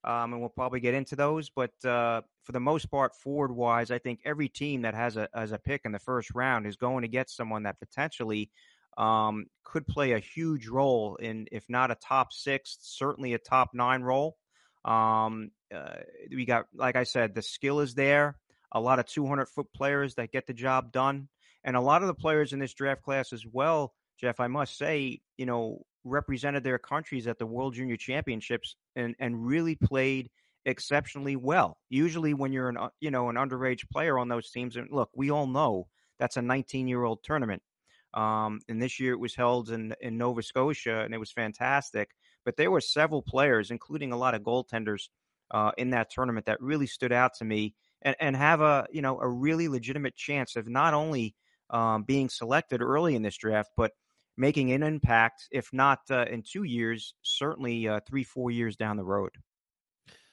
[0.04, 1.50] um, and we'll probably get into those.
[1.50, 5.28] But uh, for the most part, forward wise, I think every team that has a
[5.34, 8.50] has a pick in the first round is going to get someone that potentially
[8.96, 13.70] um, could play a huge role in, if not a top six, certainly a top
[13.74, 14.36] nine role.
[14.84, 18.36] Um, uh, we got, like I said, the skill is there.
[18.72, 21.28] A lot of 200 foot players that get the job done,
[21.62, 23.92] and a lot of the players in this draft class as well.
[24.18, 29.14] Jeff, I must say, you know, represented their countries at the World Junior Championships and
[29.18, 30.30] and really played
[30.64, 31.76] exceptionally well.
[31.88, 35.10] Usually, when you're an uh, you know an underage player on those teams, and look,
[35.14, 37.62] we all know that's a 19 year old tournament.
[38.14, 42.10] Um, and this year it was held in in Nova Scotia, and it was fantastic.
[42.44, 45.08] But there were several players, including a lot of goaltenders,
[45.52, 49.02] uh, in that tournament that really stood out to me and, and have a you
[49.02, 51.34] know a really legitimate chance of not only
[51.70, 53.92] um, being selected early in this draft, but
[54.36, 58.96] making an impact, if not uh, in two years, certainly uh, three, four years down
[58.96, 59.30] the road.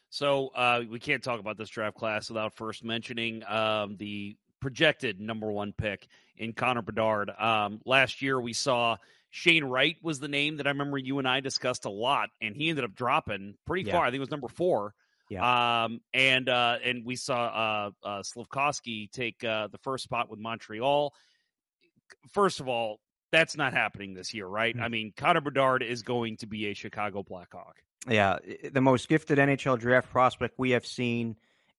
[0.10, 5.20] So uh, we can't talk about this draft class without first mentioning um, the projected
[5.20, 7.30] number one pick in Connor Bedard.
[7.38, 8.98] Um, last year we saw
[9.32, 12.56] Shane Wright was the name that I remember you and I discussed a lot, and
[12.56, 13.94] he ended up dropping pretty yeah.
[13.94, 14.04] far.
[14.04, 14.94] I think it was number four.
[15.30, 15.84] Yeah.
[15.84, 17.36] Um, and uh, and we saw
[18.04, 21.14] uh, uh, Slafkovsky take uh, the first spot with Montreal.
[22.32, 23.00] First of all,
[23.32, 24.74] that's not happening this year, right?
[24.74, 24.84] Mm-hmm.
[24.84, 27.76] I mean, Connor Bedard is going to be a Chicago Blackhawk.
[28.08, 28.40] Yeah,
[28.72, 31.36] the most gifted NHL draft prospect we have seen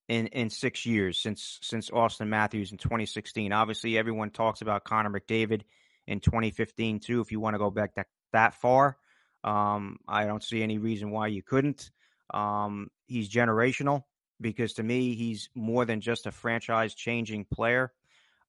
[0.06, 3.52] in in six years since since Auston Matthews in 2016.
[3.52, 5.62] Obviously, everyone talks about Connor McDavid
[6.10, 7.20] in 2015 too.
[7.20, 8.98] If you want to go back that that far,
[9.44, 11.90] um, I don't see any reason why you couldn't.
[12.34, 14.02] Um, he's generational
[14.40, 17.92] because to me, he's more than just a franchise changing player.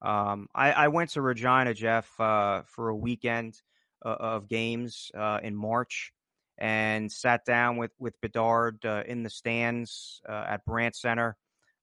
[0.02, 3.62] Um, I, I, went to Regina, Jeff, uh, for a weekend
[4.04, 6.12] uh, of games uh, in March
[6.58, 11.38] and sat down with with Bedard uh, in the stands uh, at Brandt Center.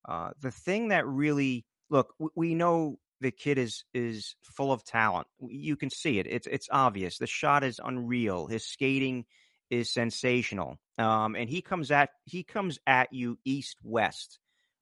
[0.09, 5.27] Uh, the thing that really look, we know the kid is is full of talent.
[5.41, 6.27] You can see it.
[6.29, 7.19] It's it's obvious.
[7.19, 8.47] The shot is unreal.
[8.47, 9.25] His skating
[9.71, 10.79] is sensational.
[10.99, 14.39] Um, and he comes at he comes at you east west,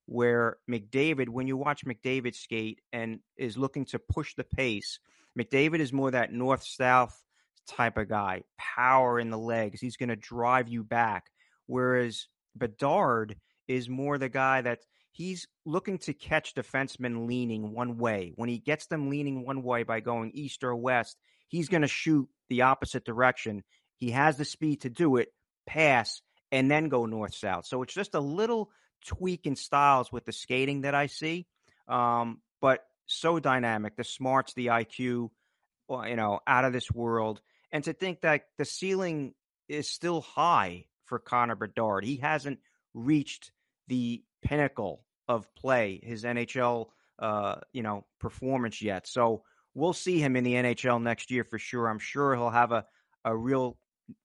[0.06, 4.98] where McDavid, when you watch McDavid skate and is looking to push the pace,
[5.38, 7.22] McDavid is more that north south
[7.66, 9.80] type of guy, power in the legs.
[9.80, 11.26] He's going to drive you back.
[11.66, 14.80] Whereas Bedard is more the guy that
[15.16, 18.32] he's looking to catch defensemen leaning one way.
[18.36, 21.16] When he gets them leaning one way by going east or west,
[21.48, 23.64] he's going to shoot the opposite direction.
[23.96, 25.28] He has the speed to do it,
[25.66, 26.20] pass,
[26.52, 27.64] and then go north south.
[27.64, 28.70] So it's just a little
[29.06, 31.46] tweak in styles with the skating that I see.
[31.88, 37.40] Um, but so dynamic, the smarts, the IQ, you know, out of this world.
[37.72, 39.32] And to think that the ceiling
[39.66, 42.04] is still high for Connor Bedard.
[42.04, 42.58] He hasn't
[42.92, 43.50] reached
[43.88, 46.86] the pinnacle of play, his NHL,
[47.18, 49.06] uh, you know, performance yet.
[49.06, 49.42] So
[49.74, 51.88] we'll see him in the NHL next year for sure.
[51.88, 52.84] I'm sure he'll have a,
[53.24, 53.76] a real,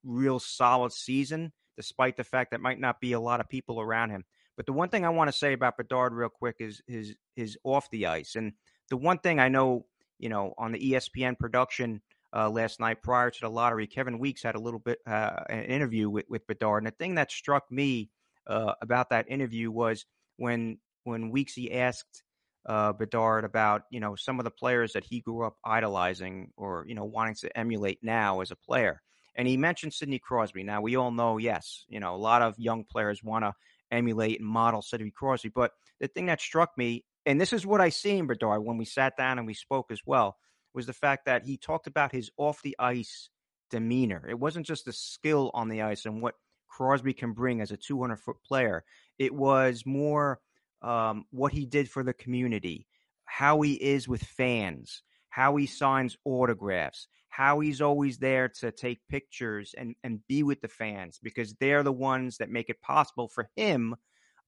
[0.04, 4.12] real solid season, despite the fact that might not be a lot of people around
[4.12, 4.24] him.
[4.58, 7.58] But the one thing I want to say about Bedard real quick is his his
[7.64, 8.36] off the ice.
[8.36, 8.54] And
[8.90, 9.86] the one thing I know,
[10.20, 12.02] you know, on the ESPN production
[12.36, 15.64] uh, last night prior to the lottery, Kevin Weeks had a little bit uh, an
[15.64, 16.84] interview with with Bedard.
[16.84, 18.12] And the thing that struck me
[18.46, 20.06] uh, about that interview was
[20.38, 22.24] when when Weeksy asked
[22.68, 26.86] uh, Bedard about you know some of the players that he grew up idolizing or
[26.88, 29.02] you know wanting to emulate now as a player,
[29.36, 30.64] and he mentioned Sidney Crosby.
[30.64, 33.54] Now we all know, yes, you know a lot of young players want to
[33.90, 37.82] emulate and model Sidney Crosby, but the thing that struck me, and this is what
[37.82, 40.38] I see in Bedard when we sat down and we spoke as well,
[40.74, 43.30] was the fact that he talked about his off the ice
[43.70, 44.26] demeanor.
[44.30, 46.36] It wasn't just the skill on the ice and what
[46.68, 48.84] Crosby can bring as a 200 foot player.
[49.18, 50.40] It was more
[50.82, 52.88] um, what he did for the community,
[53.26, 59.00] how he is with fans, how he signs autographs, how he's always there to take
[59.10, 63.30] pictures and, and be with the fans because they're the ones that make it possible
[63.30, 63.96] for him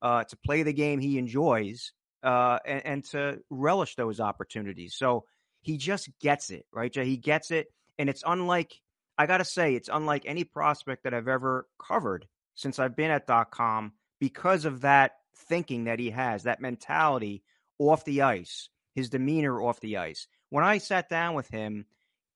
[0.01, 1.93] uh, to play the game he enjoys
[2.23, 4.95] uh, and, and, to relish those opportunities.
[4.95, 5.23] So
[5.61, 6.93] he just gets it, right?
[6.93, 7.67] He gets it.
[7.97, 8.73] And it's unlike,
[9.17, 13.11] I got to say, it's unlike any prospect that I've ever covered since I've been
[13.11, 17.43] at dot .com because of that thinking that he has, that mentality
[17.79, 20.27] off the ice, his demeanor off the ice.
[20.49, 21.85] When I sat down with him,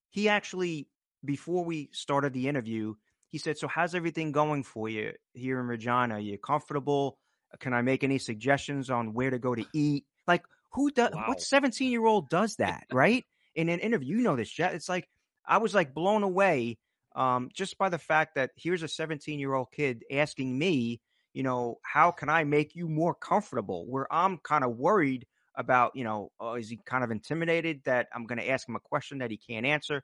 [0.09, 0.87] he actually,
[1.23, 2.95] before we started the interview,
[3.29, 6.15] he said, So, how's everything going for you here in Regina?
[6.15, 7.17] Are you comfortable?
[7.59, 10.05] Can I make any suggestions on where to go to eat?
[10.27, 11.25] Like, who does wow.
[11.27, 13.25] what 17 year old does that, right?
[13.55, 14.73] In an interview, you know this, Jet.
[14.73, 15.07] It's like,
[15.45, 16.77] I was like blown away
[17.15, 21.01] um, just by the fact that here's a 17 year old kid asking me
[21.37, 23.85] you know, how can I make you more comfortable?
[23.87, 28.07] Where I'm kind of worried about, you know, uh, is he kind of intimidated that
[28.11, 30.03] I'm going to ask him a question that he can't answer?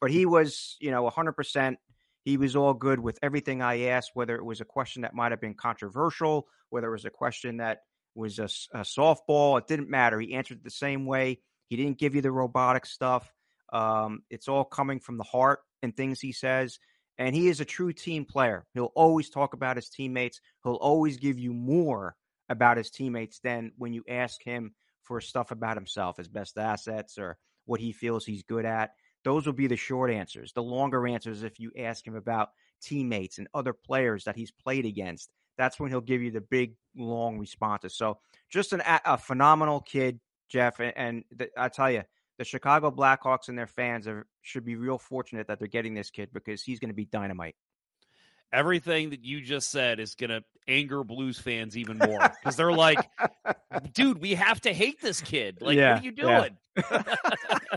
[0.00, 1.76] But he was, you know, 100%.
[2.24, 5.30] He was all good with everything I asked, whether it was a question that might
[5.30, 7.82] have been controversial, whether it was a question that
[8.16, 9.60] was a, a softball.
[9.60, 10.18] It didn't matter.
[10.18, 11.38] He answered the same way.
[11.68, 13.32] He didn't give you the robotic stuff.
[13.72, 16.80] Um, it's all coming from the heart and things he says.
[17.18, 18.64] And he is a true team player.
[18.74, 20.40] He'll always talk about his teammates.
[20.64, 22.16] He'll always give you more
[22.48, 24.72] about his teammates than when you ask him
[25.02, 28.90] for stuff about himself, his best assets, or what he feels he's good at.
[29.24, 30.52] Those will be the short answers.
[30.52, 34.84] The longer answers, if you ask him about teammates and other players that he's played
[34.84, 37.96] against, that's when he'll give you the big, long responses.
[37.96, 38.18] So,
[38.50, 40.18] just an, a phenomenal kid,
[40.48, 40.80] Jeff.
[40.80, 42.02] And, and I tell you,
[42.42, 46.10] the Chicago Blackhawks and their fans are, should be real fortunate that they're getting this
[46.10, 47.54] kid because he's going to be dynamite.
[48.52, 52.72] Everything that you just said is going to anger Blues fans even more because they're
[52.72, 52.98] like,
[53.94, 55.58] dude, we have to hate this kid.
[55.60, 56.56] Like, yeah, what are you doing?
[56.90, 57.02] Yeah.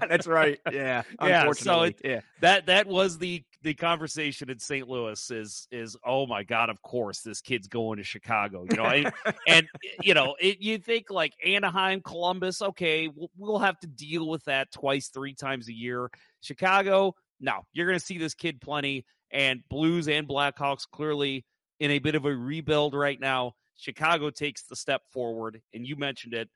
[0.10, 0.60] That's right.
[0.72, 1.04] Yeah.
[1.22, 1.52] Yeah.
[1.52, 2.22] So it, yeah.
[2.42, 4.88] that that was the the conversation in St.
[4.88, 8.64] Louis is is oh my god, of course this kid's going to Chicago.
[8.70, 9.12] You know, and,
[9.48, 9.68] and
[10.04, 14.46] you know it, you think like Anaheim, Columbus, okay, we'll, we'll have to deal with
[14.46, 16.12] that twice, three times a year.
[16.42, 19.04] Chicago, no, you're going to see this kid plenty.
[19.32, 21.44] And Blues and Blackhawks clearly
[21.80, 23.54] in a bit of a rebuild right now.
[23.76, 26.50] Chicago takes the step forward, and you mentioned it.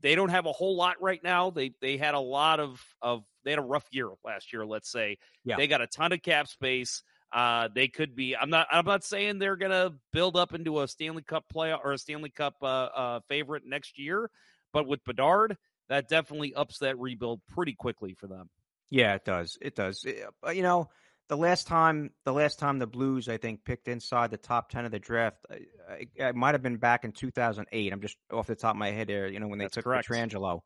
[0.00, 1.50] They don't have a whole lot right now.
[1.50, 4.64] They they had a lot of of they had a rough year last year.
[4.66, 5.56] Let's say Yeah.
[5.56, 7.02] they got a ton of cap space.
[7.32, 8.36] Uh, they could be.
[8.36, 8.66] I'm not.
[8.72, 12.30] I'm not saying they're gonna build up into a Stanley Cup play or a Stanley
[12.30, 14.28] Cup uh, uh, favorite next year,
[14.72, 15.56] but with Bedard,
[15.88, 18.50] that definitely ups that rebuild pretty quickly for them.
[18.90, 19.56] Yeah, it does.
[19.62, 20.04] It does.
[20.04, 20.88] It- you know,
[21.28, 24.84] the last time the last time the Blues I think picked inside the top 10
[24.86, 27.92] of the draft, I, I, it might have been back in 2008.
[27.92, 29.84] I'm just off the top of my head there, you know, when they That's took
[29.84, 30.08] correct.
[30.08, 30.62] Pietrangelo.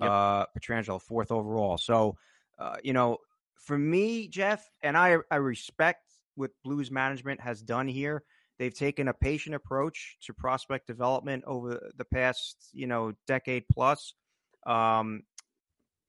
[0.00, 0.10] Yep.
[0.10, 1.78] Uh Pietrangelo fourth overall.
[1.78, 2.16] So,
[2.58, 3.18] uh, you know,
[3.54, 6.02] for me, Jeff, and I I respect
[6.34, 8.22] what Blues management has done here.
[8.58, 14.14] They've taken a patient approach to prospect development over the past, you know, decade plus.
[14.66, 15.22] Um,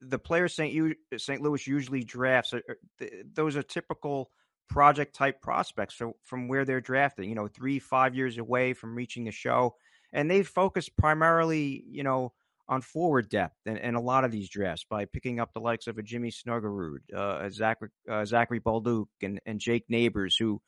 [0.00, 0.72] the players St.
[0.72, 1.42] U- St.
[1.42, 2.62] Louis usually drafts, are,
[2.98, 4.30] th- those are typical
[4.68, 8.94] project type prospects from, from where they're drafted, you know, three, five years away from
[8.94, 9.74] reaching the show.
[10.12, 12.32] And they focus primarily, you know,
[12.68, 15.86] on forward depth and, in a lot of these drafts by picking up the likes
[15.86, 20.60] of a Jimmy Snuggerud, uh, Zachary, uh, Zachary Bolduc, and, and Jake Neighbours, who,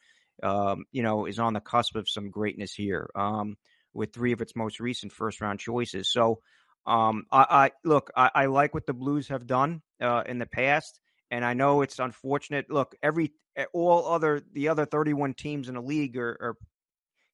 [0.42, 3.56] um, you know, is on the cusp of some greatness here um,
[3.92, 6.10] with three of its most recent first round choices.
[6.10, 6.40] So,
[6.86, 10.46] um, I, I look, I, I like what the Blues have done uh, in the
[10.46, 10.98] past,
[11.30, 12.70] and I know it's unfortunate.
[12.70, 16.56] Look, every eh, all other the other thirty one teams in the league are, are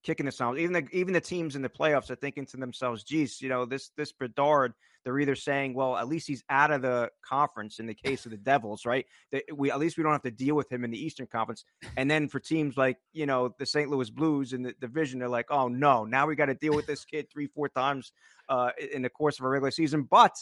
[0.06, 0.58] kicking the sound.
[0.58, 3.66] Even the even the teams in the playoffs are thinking to themselves, "Geez, you know
[3.66, 4.72] this this Bedard."
[5.04, 8.30] They're either saying, "Well, at least he's out of the conference." In the case of
[8.30, 9.04] the Devils, right?
[9.32, 11.64] That we at least we don't have to deal with him in the Eastern Conference.
[11.96, 13.90] And then for teams like you know the St.
[13.90, 16.86] Louis Blues in the division, they're like, "Oh no, now we got to deal with
[16.86, 18.12] this kid three four times
[18.48, 20.36] uh, in the course of a regular season." But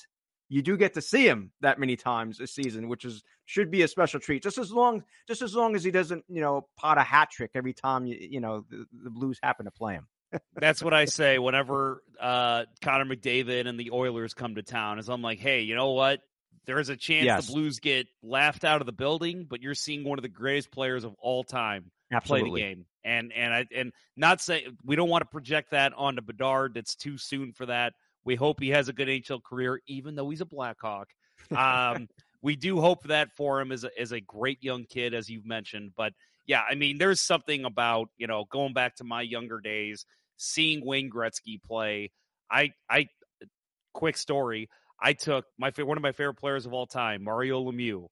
[0.49, 3.83] you do get to see him that many times a season, which is should be
[3.83, 4.43] a special treat.
[4.43, 7.51] Just as long, just as long as he doesn't, you know, pot a hat trick
[7.55, 10.07] every time you, you know, the, the Blues happen to play him.
[10.61, 14.99] That's what I say whenever uh, Connor McDavid and the Oilers come to town.
[14.99, 16.21] Is I'm like, hey, you know what?
[16.67, 17.47] There's a chance Yes.
[17.47, 20.71] the Blues get laughed out of the building, but you're seeing one of the greatest
[20.71, 22.51] players of all time Absolutely.
[22.51, 22.87] play the game.
[23.05, 26.77] And and I and not say we don't want to project that onto Bedard.
[26.77, 27.93] It's too soon for that.
[28.25, 31.09] We hope he has a good NHL career, even though he's a Blackhawk.
[31.51, 32.09] Um,
[32.43, 35.45] we do hope that for him as a, as a great young kid, as you've
[35.47, 35.93] mentioned.
[35.97, 36.13] But
[36.47, 40.07] yeah, I mean, there's something about you know going back to my younger days,
[40.37, 42.13] seeing Wayne Gretzky play.
[42.51, 43.09] I I
[43.93, 44.69] quick story.
[45.01, 48.07] I took my one of my favorite players of all time, Mario Lemieux.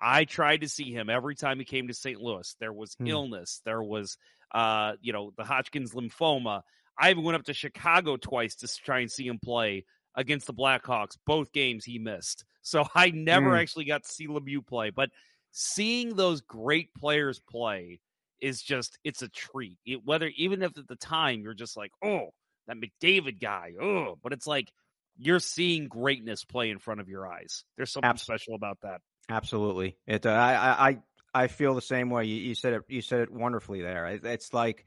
[0.00, 2.20] I tried to see him every time he came to St.
[2.20, 2.54] Louis.
[2.60, 3.06] There was Hmm.
[3.06, 3.60] illness.
[3.64, 4.16] There was,
[4.52, 6.62] uh, you know, the Hodgkin's lymphoma.
[6.98, 9.84] I even went up to Chicago twice to try and see him play
[10.14, 11.16] against the Blackhawks.
[11.26, 12.44] Both games he missed.
[12.62, 13.60] So I never Mm.
[13.60, 14.90] actually got to see Lemieux play.
[14.90, 15.10] But
[15.50, 18.00] seeing those great players play
[18.40, 19.78] is just it's a treat.
[19.86, 22.28] It, whether even if at the time you're just like, oh,
[22.66, 24.70] that McDavid guy, oh, but it's like
[25.16, 27.64] you're seeing greatness play in front of your eyes.
[27.76, 29.00] There's something special about that.
[29.28, 29.96] Absolutely.
[30.06, 30.26] It.
[30.26, 30.54] Uh, I.
[30.54, 30.88] I.
[30.90, 30.98] I
[31.36, 32.26] I feel the same way.
[32.26, 32.82] You, you said it.
[32.86, 34.06] You said it wonderfully there.
[34.06, 34.84] It, it's like,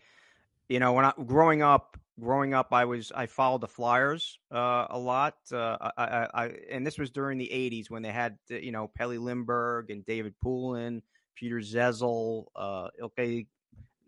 [0.69, 4.87] you know, when I growing up, growing up, I was I followed the Flyers uh,
[4.89, 5.35] a lot.
[5.51, 8.71] Uh, I, I, I and this was during the '80s when they had uh, you
[8.71, 11.01] know Pelle Lindbergh and David Poulin,
[11.35, 13.47] Peter Zezel, uh, Ilkka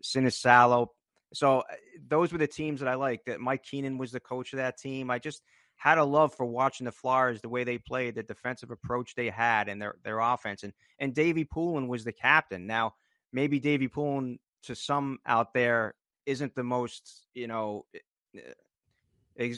[0.02, 0.88] Sinisalo.
[1.32, 1.64] So uh,
[2.08, 3.26] those were the teams that I liked.
[3.26, 5.10] That Mike Keenan was the coach of that team.
[5.10, 5.42] I just
[5.76, 9.30] had a love for watching the Flyers, the way they played, the defensive approach they
[9.30, 10.62] had, and their their offense.
[10.62, 12.66] And and Davy Poulin was the captain.
[12.66, 12.94] Now
[13.32, 15.94] maybe Davy Poulin to some out there
[16.30, 17.84] isn't the most you know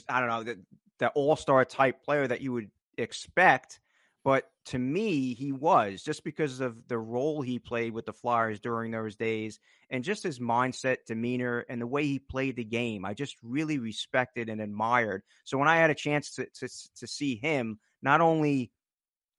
[0.08, 0.58] I don't know the,
[0.98, 3.80] the all star type player that you would expect.
[4.24, 8.60] But to me, he was just because of the role he played with the Flyers
[8.60, 9.58] during those days
[9.90, 13.04] and just his mindset, demeanor, and the way he played the game.
[13.04, 15.24] I just really respected and admired.
[15.42, 16.68] So when I had a chance to to,
[16.98, 18.70] to see him, not only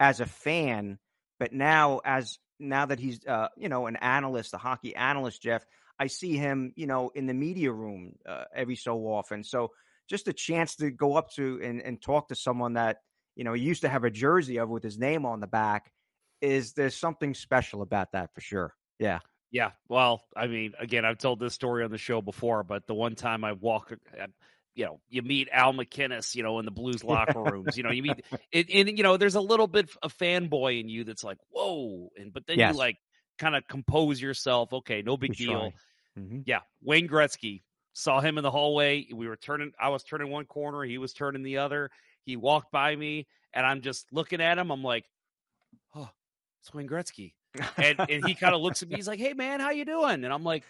[0.01, 0.99] as a fan,
[1.39, 5.65] but now as now that he's uh, you know an analyst, a hockey analyst, Jeff,
[5.99, 9.43] I see him you know in the media room uh, every so often.
[9.43, 9.71] So
[10.09, 12.97] just a chance to go up to and, and talk to someone that
[13.35, 15.91] you know he used to have a jersey of with his name on the back
[16.41, 18.75] is there's something special about that for sure.
[18.99, 19.19] Yeah.
[19.51, 19.71] Yeah.
[19.87, 23.15] Well, I mean, again, I've told this story on the show before, but the one
[23.15, 24.27] time I walk, uh,
[24.73, 27.91] you know, you meet Al MacInnis, you know, in the Blues locker rooms, you know,
[27.91, 31.23] you meet, it, and, you know, there's a little bit of fanboy in you that's
[31.23, 32.09] like, whoa.
[32.17, 32.63] And, but then Yes.
[32.63, 32.97] you like
[33.43, 34.73] kind of compose yourself.
[34.73, 35.01] Okay.
[35.01, 35.71] No big deal.
[36.17, 36.43] Mhm.
[36.45, 36.59] Yeah.
[36.81, 37.61] Wayne Gretzky
[37.93, 39.07] saw him in the hallway.
[39.13, 40.83] We were turning, I was turning one corner.
[40.83, 41.89] He was turning the other.
[42.25, 44.71] He walked by me and I'm just looking at him.
[44.71, 45.05] I'm like,
[45.95, 46.09] oh,
[46.61, 47.33] it's Wayne Gretzky.
[47.77, 48.95] and and he kind of looks at me.
[48.95, 50.63] He's like, "Hey man, how you doing?" And I'm like,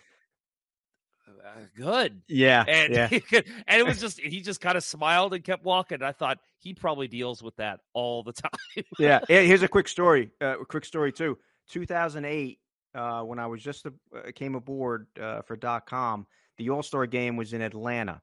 [1.46, 2.22] uh, good.
[2.28, 3.08] Yeah, and yeah.
[3.68, 6.04] and it was just he just kind of smiled and kept walking.
[6.04, 8.52] I thought he probably deals with that all the time.
[9.00, 9.22] yeah.
[9.28, 10.32] Here's a quick story.
[10.42, 11.38] Uh, a quick story too.
[11.70, 12.60] 2008,
[12.96, 13.92] uh, when I was just uh,
[14.36, 16.28] came aboard uh, for dot com,
[16.58, 18.22] the All Star game was in Atlanta.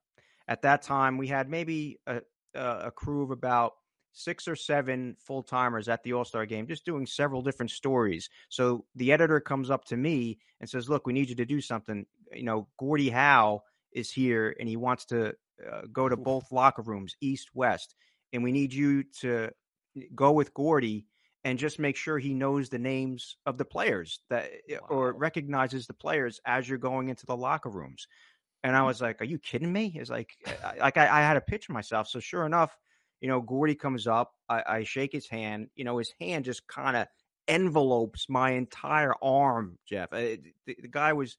[0.49, 2.23] At that time, we had maybe a,
[2.55, 3.73] a crew of about
[4.13, 8.29] six or seven full timers at the All Star game, just doing several different stories.
[8.49, 11.61] So the editor comes up to me and says, "Look, we need you to do
[11.61, 12.07] something.
[12.33, 13.63] You know, Gordie Howe
[13.93, 15.35] is here, and he wants to
[15.71, 17.95] uh, go to both locker rooms, east west,
[18.33, 19.51] and we need you to
[20.15, 21.07] go with Gordie."
[21.43, 24.89] And just make sure he knows the names of the players that, eh, wow.
[24.91, 28.07] or recognizes the players as you're going into the locker rooms.
[28.63, 30.33] And I was like, "Are you kidding me?" It's like,
[30.79, 32.09] like I, I had to picture myself.
[32.09, 32.77] So sure enough,
[33.21, 34.33] you know, Gordie comes up.
[34.49, 35.69] I, I shake his hand.
[35.77, 37.07] You know, his hand just kind of
[37.49, 39.79] envelopes my entire arm.
[39.87, 40.37] Jeff, uh,
[40.67, 41.37] the, the, guy was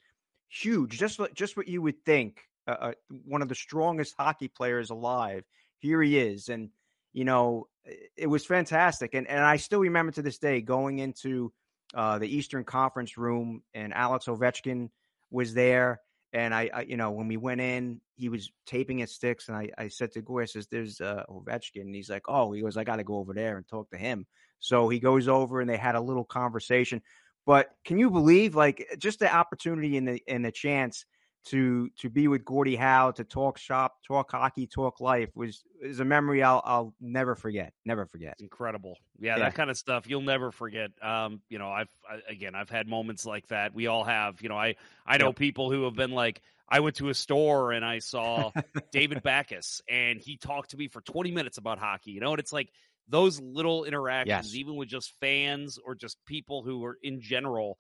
[0.50, 2.42] huge, just just what you would think.
[2.68, 2.92] Uh, uh,
[3.26, 5.44] one of the strongest hockey players alive.
[5.80, 6.70] Here he is, and
[7.14, 7.68] you know,
[8.16, 9.14] it was fantastic.
[9.14, 11.52] And and I still remember to this day going into
[11.94, 14.90] uh, the Eastern Conference room, and Alex Ovechkin
[15.30, 16.02] was there
[16.34, 19.58] and I, I, you know, when we went in, he was taping his sticks, and
[19.58, 22.62] I, I said to Goy, I says, "There's uh, Ovechkin," and he's like, "Oh," he
[22.62, 24.26] goes, "I got to go over there and talk to him."
[24.60, 27.02] So he goes over, and they had a little conversation.
[27.46, 31.06] But can you believe, like, just the opportunity and the and the chance
[31.46, 36.00] to to be with Gordie Howe, to talk shop, talk hockey, talk life was is
[36.00, 37.74] a memory I'll I'll never forget.
[37.86, 38.36] Never forget.
[38.40, 38.98] Incredible.
[39.20, 40.92] Yeah, yeah, that kind of stuff you'll never forget.
[41.02, 43.74] Um, you know, I've I, again I've had moments like that.
[43.74, 44.42] We all have.
[44.42, 44.76] You know, I
[45.06, 45.36] I know yep.
[45.36, 48.52] people who have been like I went to a store and I saw
[48.92, 52.40] David Backes and he talked to me for 20 minutes about hockey, you know, and
[52.40, 52.70] it's like
[53.10, 54.56] those little interactions, yes.
[54.56, 57.78] even with just fans or just people who are in general,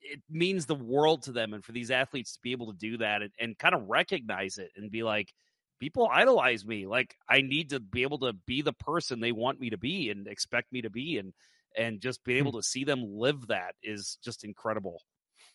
[0.00, 2.98] it means the world to them and for these athletes to be able to do
[2.98, 5.32] that and, and kind of recognize it and be like
[5.80, 6.86] people idolize me.
[6.86, 10.10] Like i need to be able to be the person they want me to be
[10.10, 11.32] and expect me to be and
[11.76, 12.58] and just being able hmm.
[12.58, 15.02] to see them live that is just incredible.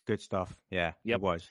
[0.06, 0.56] Good stuff.
[0.70, 1.16] Yeah yep.
[1.16, 1.48] it was.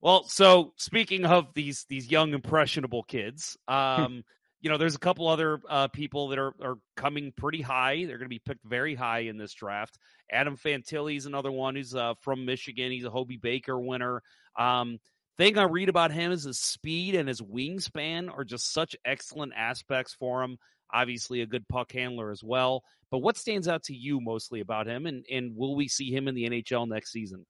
[0.00, 4.24] Well so speaking of these these young impressionable kids um
[4.60, 8.04] you know, there's a couple other uh, people that are, are coming pretty high.
[8.04, 9.98] They're going to be picked very high in this draft.
[10.30, 12.92] Adam Fantilli is another one who's uh, from Michigan.
[12.92, 14.22] He's a Hobey Baker winner.
[14.58, 14.98] Um,
[15.38, 19.52] thing I read about him is his speed and his wingspan are just such excellent
[19.56, 20.58] aspects for him.
[20.92, 22.82] Obviously, a good puck handler as well.
[23.10, 26.28] But what stands out to you mostly about him, and, and will we see him
[26.28, 27.46] in the NHL next season?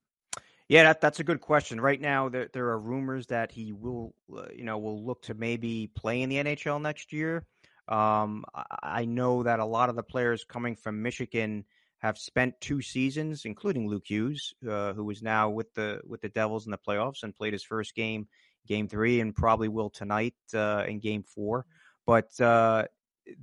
[0.70, 1.80] Yeah, that, that's a good question.
[1.80, 5.34] Right now, there there are rumors that he will, uh, you know, will look to
[5.34, 7.44] maybe play in the NHL next year.
[7.88, 11.64] Um, I, I know that a lot of the players coming from Michigan
[11.98, 16.28] have spent two seasons, including Luke Hughes, uh, who is now with the with the
[16.28, 18.28] Devils in the playoffs and played his first game,
[18.68, 21.66] Game Three, and probably will tonight uh, in Game Four.
[22.06, 22.84] But uh,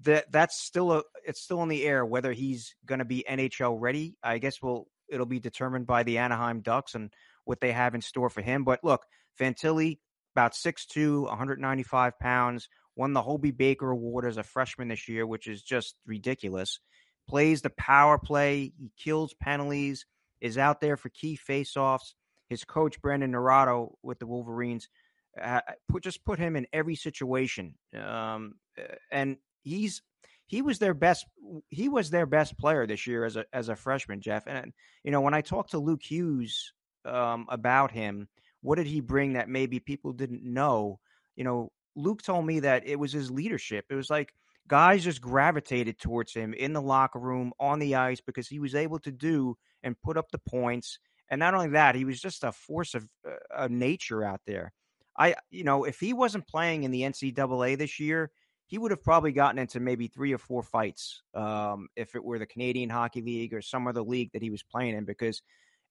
[0.04, 3.76] that that's still a it's still in the air whether he's going to be NHL
[3.82, 4.16] ready.
[4.24, 7.12] I guess we'll it'll be determined by the Anaheim Ducks and
[7.46, 8.64] what they have in store for him.
[8.64, 9.06] But look,
[9.40, 10.00] Fantilli,
[10.36, 15.48] about 6'2, 195 pounds, won the Hobey Baker Award as a freshman this year, which
[15.48, 16.80] is just ridiculous.
[17.30, 20.06] Plays the power play, he kills penalties,
[20.42, 22.14] is out there for key faceoffs.
[22.50, 24.88] His coach, Brandon Naurato, with the Wolverines,
[25.42, 27.76] uh, put just put him in every situation.
[27.94, 28.56] Um,
[29.12, 30.02] and he's
[30.48, 31.26] he was their best
[31.70, 34.48] he was their best player this year as a as a freshman, Jeff.
[34.48, 34.74] And
[35.04, 36.74] you know, when I talked to Luke Hughes
[37.06, 38.28] um, about him,
[38.62, 41.00] what did he bring that maybe people didn't know?
[41.36, 43.86] You know, Luke told me that it was his leadership.
[43.90, 44.34] It was like
[44.68, 48.76] guys just gravitated towards him in the locker room, on the ice, because he was
[48.76, 51.00] able to do and put up the points.
[51.30, 54.72] And not only that, he was just a force of, uh, of nature out there.
[55.18, 58.32] I, you know, if he wasn't playing in the NCAA this year,
[58.68, 62.38] he would have probably gotten into maybe three or four fights um, if it were
[62.38, 65.42] the Canadian Hockey League or some other league that he was playing in, because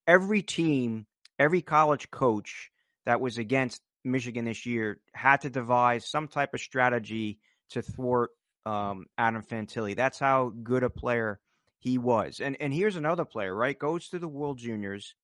[0.07, 1.07] every team,
[1.39, 2.70] every college coach
[3.07, 7.39] that was against Michigan this year had to devise some type of strategy
[7.70, 8.31] to thwart
[8.66, 9.97] um, Adam Fantilli.
[9.97, 11.41] That's how good a player
[11.79, 12.41] he was.
[12.41, 13.79] And and here's another player, right?
[13.79, 15.14] Goes to the World Juniors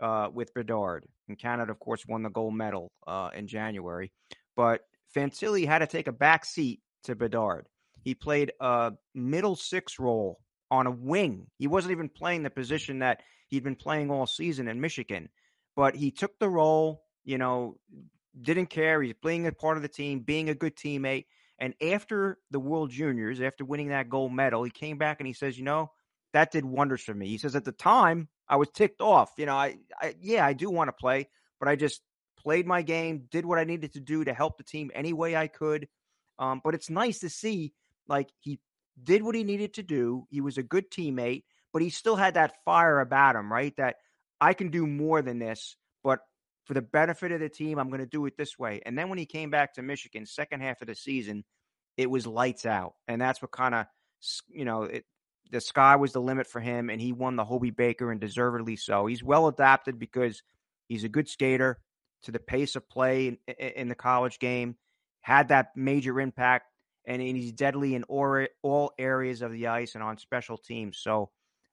[0.00, 1.06] uh, with Bedard.
[1.28, 4.12] And Canada, of course, won the gold medal uh, in January.
[4.56, 4.82] But
[5.14, 7.66] Fantilli had to take a back seat to Bedard.
[8.02, 10.40] He played a middle six role
[10.70, 11.46] on a wing.
[11.58, 15.28] He wasn't even playing the position that he'd been playing all season in Michigan,
[15.76, 17.76] but he took the role, you know,
[18.40, 19.02] didn't care.
[19.02, 21.26] He's being a part of the team, being a good teammate.
[21.58, 25.32] And after the World Juniors, after winning that gold medal, he came back and he
[25.32, 25.90] says, you know,
[26.32, 27.28] that did wonders for me.
[27.28, 29.32] He says, at the time, I was ticked off.
[29.36, 31.28] You know, I, I yeah, I do want to play,
[31.60, 32.00] but I just
[32.38, 35.36] played my game, did what I needed to do to help the team any way
[35.36, 35.86] I could.
[36.38, 37.72] Um, but it's nice to see
[38.08, 38.58] like he
[39.02, 40.26] did what he needed to do.
[40.30, 43.74] He was a good teammate, but he still had that fire about him, right?
[43.76, 43.96] That
[44.40, 46.20] I can do more than this, but
[46.64, 48.80] for the benefit of the team, I'm going to do it this way.
[48.84, 51.44] And then when he came back to Michigan, second half of the season,
[51.96, 53.86] it was lights out, and that's what kind of
[54.48, 55.04] you know it,
[55.50, 58.76] the sky was the limit for him, and he won the Hobey Baker, and deservedly
[58.76, 59.06] so.
[59.06, 60.42] He's well adapted because
[60.88, 61.78] he's a good skater
[62.22, 64.76] to the pace of play in, in the college game,
[65.22, 66.66] had that major impact,
[67.06, 70.98] and he's deadly in all areas of the ice and on special teams.
[70.98, 71.30] So.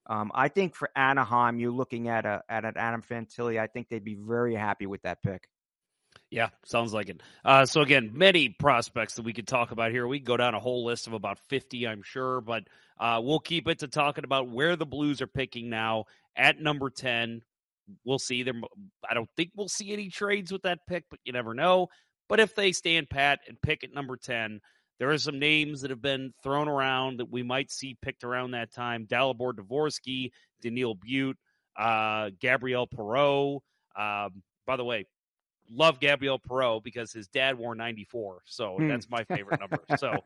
[0.07, 3.59] Um, I think for Anaheim, you're looking at a at an Adam Fantilli.
[3.59, 5.47] I think they'd be very happy with that pick.
[6.31, 7.21] Yeah, sounds like it.
[7.45, 10.07] Uh, so again, many prospects that we could talk about here.
[10.07, 12.63] We go down a whole list of about fifty, I'm sure, but
[12.99, 16.89] uh, we'll keep it to talking about where the Blues are picking now at number
[16.89, 17.43] ten.
[18.03, 18.63] We'll see them.
[19.07, 21.89] I don't think we'll see any trades with that pick, but you never know.
[22.29, 24.61] But if they stand pat and pick at number ten,
[24.99, 28.51] there are some names that have been thrown around that we might see picked around
[28.51, 31.35] that time: Dalibor Dvorsky, Daniil But,
[31.75, 33.61] uh, Gabriel Perreault.
[33.97, 35.05] Um, by the way,
[35.71, 38.41] love Gabriel Perreault because his dad wore 94.
[38.45, 38.87] So hmm.
[38.87, 39.79] that's my favorite number.
[39.97, 40.23] So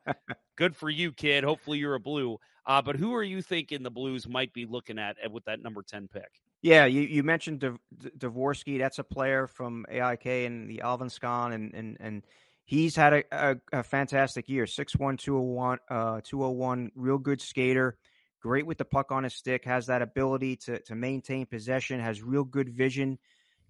[0.57, 1.43] good for you, kid.
[1.43, 2.37] Hopefully you're a blue.
[2.65, 5.83] Uh, but who are you thinking the Blues might be looking at with that number
[5.83, 6.29] 10 pick?
[6.63, 7.77] Yeah, you, you mentioned
[8.17, 8.79] Dvorsky.
[8.79, 12.23] That's a player from AIK and the Allsvenskan, and, and, and
[12.65, 17.97] he's had a, a, a fantastic year 6'1, 201, uh, 201, real good skater.
[18.41, 22.23] Great with the puck on his stick, has that ability to, to maintain possession, has
[22.23, 23.19] real good vision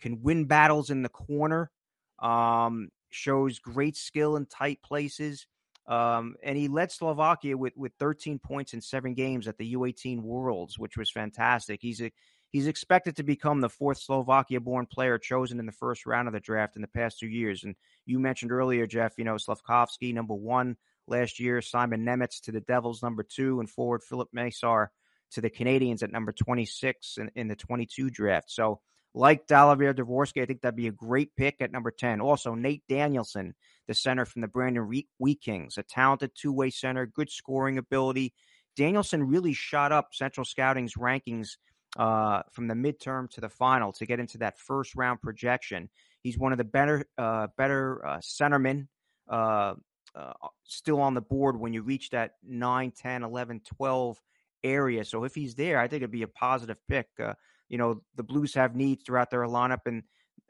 [0.03, 1.71] can win battles in the corner,
[2.19, 5.47] um, shows great skill in tight places.
[5.87, 10.21] Um, and he led Slovakia with, with 13 points in seven games at the U18
[10.21, 11.79] Worlds, which was fantastic.
[11.81, 12.11] He's a,
[12.53, 16.39] he's expected to become the fourth Slovakia-born player chosen in the first round of the
[16.39, 17.65] draft in the past two years.
[17.65, 17.75] And
[18.05, 20.77] you mentioned earlier, Jeff, you know Slafkovsky, number one
[21.07, 24.87] last year, Simon Nemec to the Devils, number two, and forward Filip Mesar
[25.31, 28.49] to the Canadiens at number 26 in, in the 22 draft.
[28.49, 28.79] So
[29.13, 30.41] like Dalibor Dvorsky.
[30.41, 32.21] I think that'd be a great pick at number 10.
[32.21, 33.53] Also, Nate Danielson,
[33.87, 34.89] the center from the Brandon
[35.19, 38.33] Wheat Kings, a talented two way center, good scoring ability.
[38.75, 41.57] Danielson really shot up Central Scouting's rankings
[41.97, 45.89] uh, from the midterm to the final to get into that first round projection.
[46.21, 48.87] He's one of the better, uh, better uh, centermen
[49.29, 49.75] uh,
[50.15, 50.33] uh,
[50.63, 54.21] still on the board when you reach that 9, 10, 11, 12
[54.63, 55.05] area.
[55.05, 57.07] So if he's there, I think it'd be a positive pick.
[57.21, 57.33] Uh,
[57.69, 59.81] you know, the Blues have needs throughout their lineup.
[59.85, 60.03] And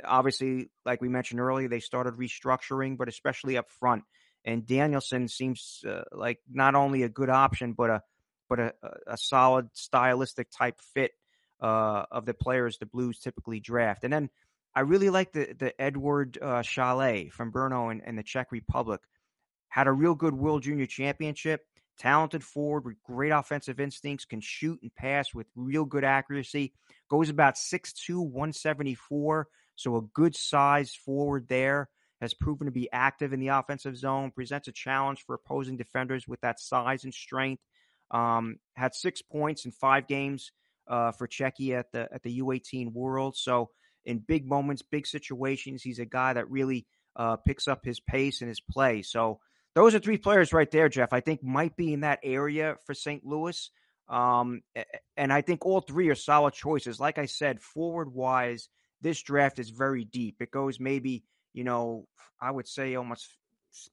[0.04, 4.04] obviously, like we mentioned earlier, they started restructuring, but especially up front.
[4.46, 8.02] And Danielson seems uh, like not only a good option, but a
[8.50, 8.74] but a,
[9.08, 11.12] a solid stylistic type fit
[11.64, 14.04] uh, of the players the Blues typically draft.
[14.04, 14.30] And then
[14.76, 19.02] I really like the the Edward uh, Sale from Brno and, and the Czech Republic.
[19.70, 21.62] Had a real good World Junior Championship
[21.98, 26.74] talented forward with great offensive instincts, can shoot and pass with real good accuracy.
[27.10, 29.48] Goes about 6'2, 174.
[29.76, 31.90] So a good size forward there.
[32.22, 36.26] Has proven to be active in the offensive zone, presents a challenge for opposing defenders
[36.26, 37.62] with that size and strength.
[38.12, 40.52] Um, had six points in five games
[40.88, 43.36] uh, for Czechia at the at the U18 World.
[43.36, 43.70] So
[44.06, 48.42] in big moments, big situations, he's a guy that really uh, picks up his pace
[48.42, 49.02] and his play.
[49.02, 49.40] So
[49.76, 51.14] those are three players right there, Jeff.
[51.14, 53.26] I think might be in that area for St.
[53.26, 53.72] Louis.
[54.10, 54.62] Um,
[55.16, 57.00] and I think all three are solid choices.
[57.00, 58.68] Like I said, forward wise,
[59.02, 60.38] this draft is very deep.
[60.42, 61.24] It goes maybe,
[61.54, 62.08] you know,
[62.42, 63.28] I would say almost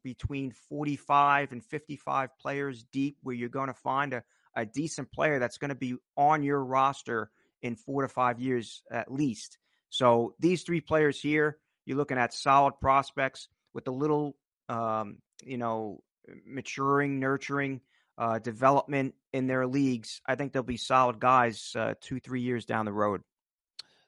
[0.03, 4.23] between 45 and 55 players deep where you're going to find a,
[4.57, 7.31] a decent player that's going to be on your roster
[7.63, 9.59] in four to five years at least.
[9.91, 14.37] So these three players here, you're looking at solid prospects with a little
[14.69, 16.03] um, you know,
[16.47, 17.81] maturing, nurturing,
[18.17, 22.67] uh, development in their leagues, I think they'll be solid guys uh, two, three years
[22.67, 23.23] down the road.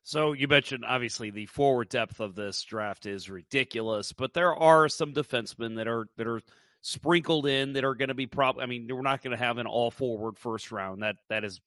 [0.04, 4.88] So you mentioned obviously the forward depth of this draft is ridiculous, but there are
[4.88, 6.40] some defensemen that are that are
[6.82, 8.62] sprinkled in that are going to be probably.
[8.62, 11.02] I mean, we're not going to have an all forward first round.
[11.02, 11.60] That that is,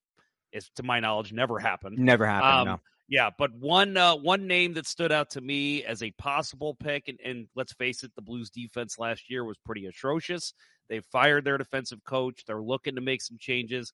[0.51, 1.97] is to my knowledge, never happened.
[1.97, 2.51] Never happened.
[2.51, 2.81] Um, no.
[3.07, 7.07] Yeah, but one uh, one name that stood out to me as a possible pick,
[7.07, 10.53] and, and let's face it, the Blues defense last year was pretty atrocious.
[10.89, 12.45] They fired their defensive coach.
[12.45, 13.93] They're looking to make some changes,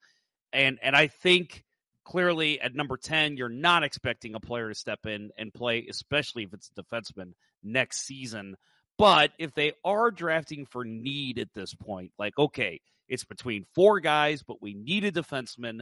[0.53, 1.65] and and I think
[2.05, 6.43] clearly at number ten, you're not expecting a player to step in and play, especially
[6.43, 8.55] if it's a defenseman next season.
[9.01, 13.99] But if they are drafting for need at this point, like okay, it's between four
[13.99, 15.81] guys, but we need a defenseman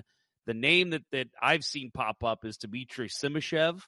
[0.50, 3.82] the name that, that I've seen pop up is Dmitry Simashev.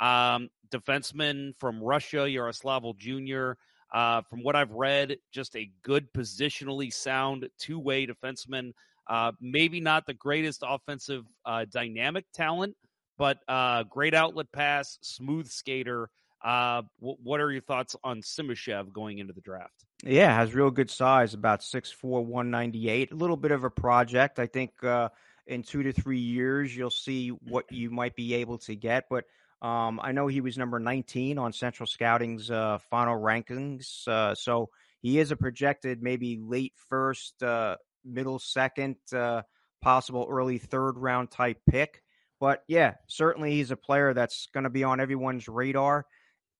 [0.00, 3.52] Um, defenseman from Russia, Yaroslavl Jr.
[3.96, 8.72] Uh, from what I've read, just a good positionally sound two way defenseman.
[9.06, 12.74] Uh, maybe not the greatest offensive uh, dynamic talent,
[13.16, 16.10] but uh, great outlet pass, smooth skater.
[16.42, 19.84] Uh, w- what are your thoughts on Simashev going into the draft?
[20.04, 23.12] Yeah, has real good size, about 6'4", 198.
[23.12, 24.38] A little bit of a project.
[24.38, 25.08] I think uh,
[25.46, 29.04] in two to three years, you'll see what you might be able to get.
[29.10, 29.24] But
[29.60, 34.06] um, I know he was number 19 on Central Scouting's uh, final rankings.
[34.06, 34.68] Uh, so
[35.00, 39.42] he is a projected maybe late first, uh, middle second, uh,
[39.80, 42.02] possible early third round type pick.
[42.40, 46.06] But yeah, certainly he's a player that's going to be on everyone's radar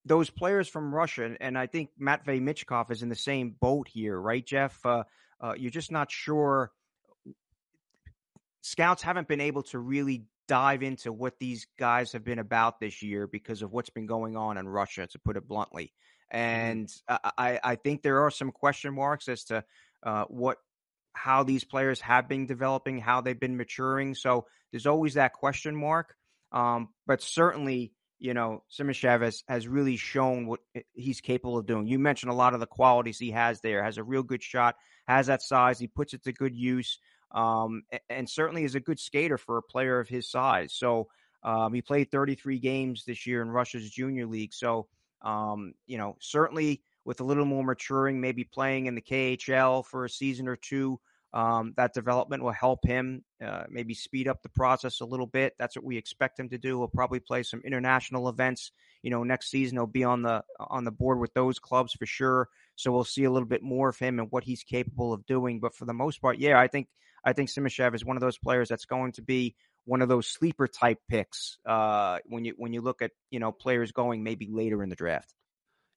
[0.08, 4.18] those players from Russia, and I think Matvey Michkov is in the same boat here,
[4.18, 4.78] right, Jeff?
[4.84, 5.04] Uh,
[5.40, 6.72] uh, you're just not sure.
[8.62, 13.02] Scouts haven't been able to really dive into what these guys have been about this
[13.02, 15.92] year because of what's been going on in Russia, to put it bluntly.
[16.32, 16.38] Mm-hmm.
[16.38, 16.92] And
[17.38, 19.64] I, I think there are some question marks as to
[20.02, 20.58] uh, what
[21.12, 24.14] how these players have been developing, how they've been maturing.
[24.14, 26.14] So there's always that question mark.
[26.52, 30.60] Um, but certainly, you know, Simashev has, has really shown what
[30.94, 31.86] he's capable of doing.
[31.86, 33.82] You mentioned a lot of the qualities he has there.
[33.82, 35.78] Has a real good shot, has that size.
[35.78, 36.98] He puts it to good use,
[37.32, 40.72] um, and certainly is a good skater for a player of his size.
[40.72, 41.08] So
[41.42, 44.52] um, he played 33 games this year in Russia's junior league.
[44.52, 44.88] So
[45.22, 50.04] um, you know, certainly with a little more maturing, maybe playing in the KHL for
[50.04, 51.00] a season or two,
[51.34, 55.54] um, that development will help him uh, maybe speed up the process a little bit.
[55.58, 56.78] That's what we expect him to do.
[56.78, 58.72] He'll probably play some international events.
[59.02, 62.06] You know, next season he'll be on the on the board with those clubs for
[62.06, 62.48] sure.
[62.76, 65.60] So we'll see a little bit more of him and what he's capable of doing.
[65.60, 66.88] But for the most part, yeah, I think
[67.24, 69.54] I think Simashev is one of those players that's going to be
[69.84, 73.52] one of those sleeper type picks uh, when you when you look at you know
[73.52, 75.34] players going maybe later in the draft.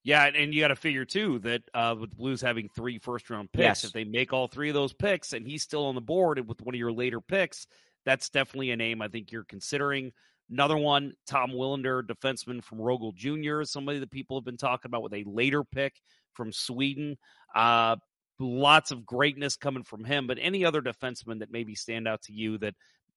[0.04, 3.30] Yeah, and you got to figure too that uh, with the Blues having three first
[3.30, 3.84] round picks, yes.
[3.84, 6.62] if they make all three of those picks and he's still on the board with
[6.62, 7.68] one of your later picks,
[8.04, 10.12] that's definitely a name I think you're considering.
[10.49, 15.04] Another one, Tom Willander, defenseman from Rögle Jr., somebody that people have been talking about
[15.04, 15.93] with a later pick
[16.34, 17.18] from Sweden.
[17.56, 17.95] Uh,
[18.39, 22.34] lots of greatness coming from him, but any other defenseman that maybe stand out to
[22.34, 22.74] you that,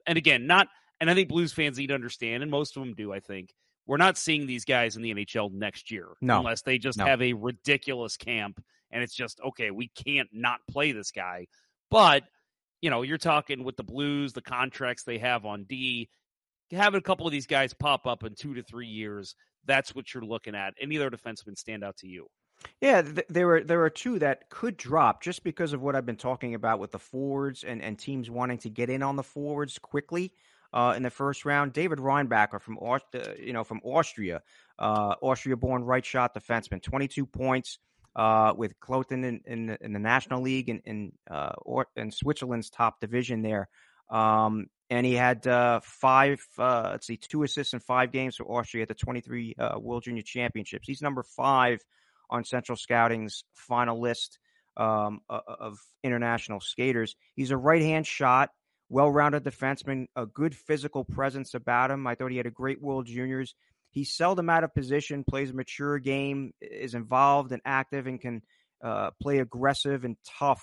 [0.07, 0.69] and again, not,
[1.01, 3.53] and I think Blues fans need to understand, and most of them do, I think,
[3.87, 6.39] we're not seeing these guys in the NHL next year no.
[6.39, 7.05] unless they just no.
[7.05, 8.63] have a ridiculous camp
[8.95, 11.47] and it's just okay, we can't not play this guy.
[11.91, 12.23] But
[12.81, 16.09] you know, you're talking with the Blues, the contracts they have on D,
[16.71, 19.35] having a couple of these guys pop up in two to three years.
[19.67, 20.75] That's what you're looking at.
[20.81, 22.29] Any other defensemen stand out to you?
[22.81, 26.07] Yeah, th- there were there are two that could drop just because of what I've
[26.07, 29.23] been talking about with the forwards and, and teams wanting to get in on the
[29.23, 30.33] forwards quickly
[30.75, 31.73] uh, in the first round.
[31.73, 32.99] David Reinbacher from uh,
[33.39, 34.43] you know from Austria,
[34.79, 37.79] uh, Austria-born right shot defenseman, 22 points
[38.17, 42.71] uh, with Kloten in, in, in, the National League in in, uh, or, in Switzerland's
[42.71, 43.69] top division there.
[44.11, 48.83] Um, and he had uh, five, let's see, two assists in five games for Austria
[48.83, 50.87] at the 23 World Junior Championships.
[50.87, 51.81] He's number five
[52.29, 54.39] on Central Scouting's final list
[54.77, 57.17] um, of international skaters.
[57.35, 58.51] He's a right hand shot
[58.95, 62.07] well rounded defenseman, a good physical presence about him.
[62.07, 63.57] I thought he had a great World Juniors.
[63.91, 68.43] He's seldom out of position, plays a mature game, is involved and active, and can
[68.85, 70.63] uh, play aggressive and tough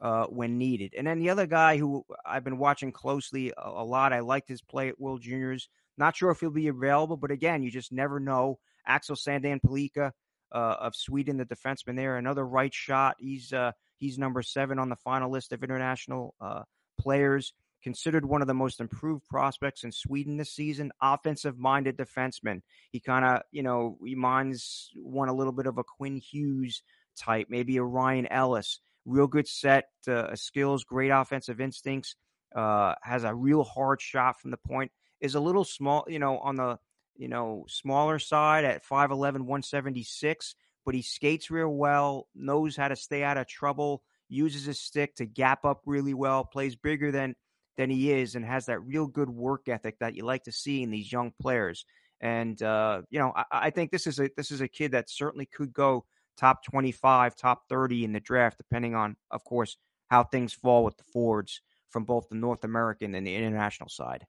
[0.00, 0.94] uh, when needed.
[0.96, 4.48] And then the other guy who I've been watching closely a, a lot, I liked
[4.48, 5.68] his play at World Juniors.
[5.98, 8.58] Not sure if he'll be available, but again, you just never know.
[8.86, 10.12] Axel Sandin Pellikka
[10.50, 13.16] uh, of Sweden, the defenseman there, another right shot.
[13.18, 16.62] He's uh, he's number seven on the final list of international uh,
[16.98, 17.52] players,
[17.86, 22.60] considered one of the most improved prospects in Sweden this season, offensive minded defenseman.
[22.90, 26.82] He kind of, you know, reminds one a little bit of a Quinn Hughes
[27.16, 28.80] type, maybe a Ryan Ellis.
[29.04, 32.16] Real good set uh, skills, great offensive instincts,
[32.56, 36.38] uh, has a real hard shot from the point, is a little small, you know,
[36.38, 36.80] on the,
[37.14, 42.96] you know, smaller side at 5'11, 176, but he skates real well, knows how to
[42.96, 47.36] stay out of trouble uses his stick to gap up really well, plays bigger than
[47.76, 50.82] than he is, and has that real good work ethic that you like to see
[50.82, 51.84] in these young players.
[52.20, 55.10] And uh, you know, I, I, think this is a this is a kid that
[55.10, 56.04] certainly could go
[56.38, 59.76] top twenty five, top thirty in the draft, depending on, of course,
[60.08, 61.60] how things fall with the Fords
[61.90, 64.26] from both the North American and the international side.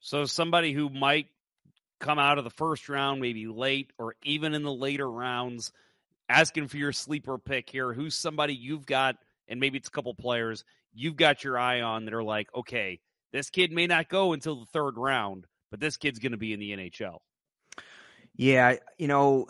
[0.00, 1.28] So somebody who might
[1.98, 5.72] come out of the first round, maybe late or even in the later rounds
[6.28, 7.92] asking for your sleeper pick here.
[7.92, 9.16] Who's somebody you've got,
[9.48, 10.64] and maybe it's a couple players
[10.96, 12.98] you've got your eye on that are like, okay,
[13.32, 16.52] this kid may not go until the third round, but this kid's going to be
[16.52, 17.18] in the NHL.
[18.34, 19.46] Yeah, you know,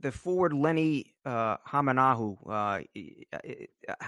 [0.00, 2.82] the forward Lenni uh, Hämeenaho, uh,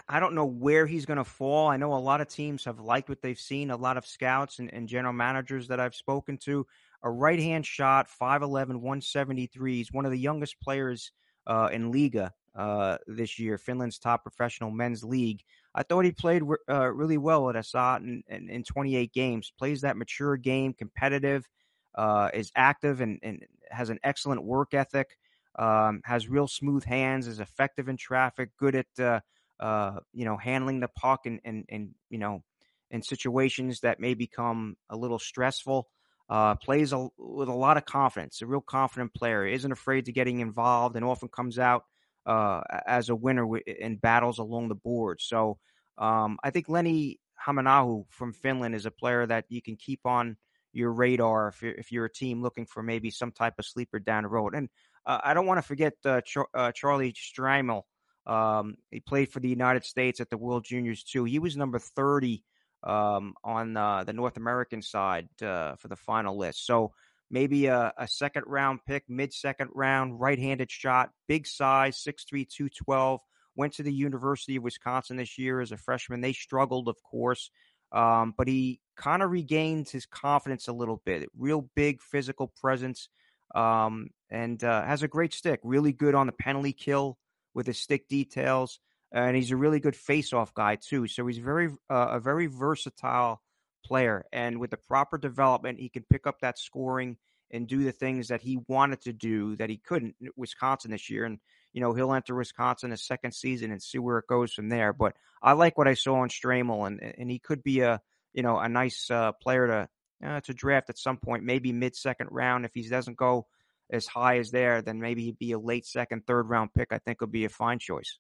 [0.09, 1.69] I don't know where he's going to fall.
[1.69, 3.71] I know a lot of teams have liked what they've seen.
[3.71, 6.67] A lot of scouts and, and general managers that I've spoken to.
[7.03, 9.77] A right hand shot, 5'11, 173.
[9.77, 11.13] He's one of the youngest players
[11.49, 15.43] uh, in Liiga uh, this year, Finland's top professional men's league.
[15.75, 19.53] I thought he played uh, really well at Ässät in, in, in, 28 games.
[19.59, 21.49] Plays that mature game, competitive,
[21.95, 25.19] uh, is active, and, and, has an excellent work ethic.
[25.59, 29.21] Um, has real smooth hands, is effective in traffic, good at uh,
[29.61, 32.45] uh, you know handling the puck and, and and you know
[32.91, 35.89] in situations that may become a little stressful.
[36.29, 38.43] Uh, plays a, with a lot of confidence.
[38.43, 39.47] A real confident player.
[39.47, 41.85] Isn't afraid to getting involved and often comes out
[42.27, 45.21] uh, as a winner in battles along the board.
[45.21, 45.59] So
[45.97, 50.37] um, I think Lenni Hämeenaho from Finland is a player that you can keep on
[50.73, 53.99] your radar if you're, if you're a team looking for maybe some type of sleeper
[53.99, 54.55] down the road.
[54.55, 54.69] And
[55.07, 57.83] uh, I don't want to forget uh, Char- uh, Charlie Stramel.
[58.27, 61.25] Um, he played for the United States at the World Juniors too.
[61.25, 62.45] He was number 30
[62.85, 66.67] um, on uh, the North American side uh, for the final list.
[66.67, 66.93] So
[67.31, 72.49] maybe a, a second round pick, mid second round, right handed shot, big size, 6'3,
[72.49, 73.21] 212.
[73.57, 76.21] Went to the University of Wisconsin this year as a freshman.
[76.21, 77.51] They struggled, of course,
[77.91, 81.29] um, but he kind of regained his confidence a little bit.
[81.37, 83.09] Real big physical presence
[83.55, 85.61] um, and uh, has a great stick.
[85.65, 87.19] Really good on the penalty kill
[87.53, 88.79] with his stick details.
[89.13, 91.07] And he's a really good face-off guy too.
[91.07, 93.41] So he's very uh, a very versatile
[93.85, 94.27] player.
[94.33, 97.17] And with the proper development, he can pick up that scoring
[97.51, 101.25] and do the things that he wanted to do that he couldn't Wisconsin this year.
[101.25, 101.39] And,
[101.73, 104.93] you know, he'll enter Wisconsin a second season and see where it goes from there.
[104.93, 108.03] But I like what I saw on Stramel and, and he could be a,
[108.35, 111.97] you know, a nice uh, player to, uh, to draft at some point, maybe mid
[111.97, 112.67] second round.
[112.67, 113.47] If he doesn't go
[113.91, 116.89] as high as there, then maybe he'd be a late second, third round pick.
[116.93, 118.19] I think would be a fine choice.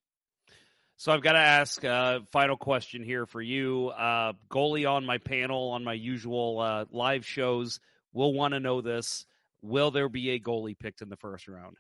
[1.00, 3.90] So I've got to ask a uh, final question here for you.
[3.90, 7.78] Uh, goalie on my panel on my usual uh, live shows
[8.12, 9.24] will want to know this.
[9.62, 11.76] Will there be a goalie picked in the first round?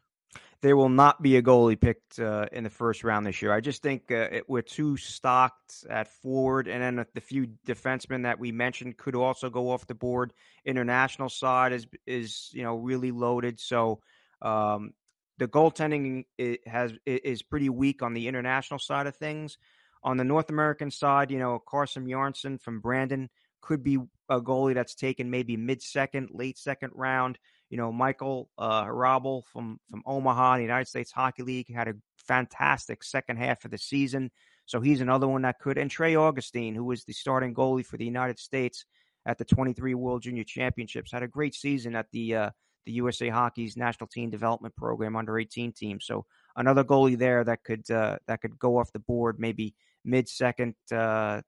[0.60, 3.52] There will not be a goalie picked uh, in the first round this year.
[3.52, 8.22] I just think uh, it, we're too stocked at forward, and then the few defensemen
[8.22, 10.32] that we mentioned could also go off the board.
[10.64, 13.98] International side is is you know really loaded, so
[14.42, 14.92] um,
[15.38, 16.24] the goaltending
[16.66, 19.56] has is pretty weak on the international side of things.
[20.02, 23.28] On the North American side, you know, Carson Bjarnason from Brandon
[23.60, 27.38] could be a goalie that's taken maybe mid second, late second round.
[27.70, 31.94] You know, Michael uh, Hrabal from from Omaha, the United States Hockey League, had a
[32.26, 34.30] fantastic second half of the season.
[34.66, 35.78] So he's another one that could.
[35.78, 38.84] And Trey Augustine, who was the starting goalie for the United States
[39.24, 42.50] at the 23 World Junior Championships, had a great season at the uh,
[42.88, 46.00] the USA Hockey's National Team Development Program under 18 team.
[46.00, 46.24] So
[46.56, 49.74] another goalie there that could uh, that could go off the board maybe
[50.06, 51.42] mid second, uh,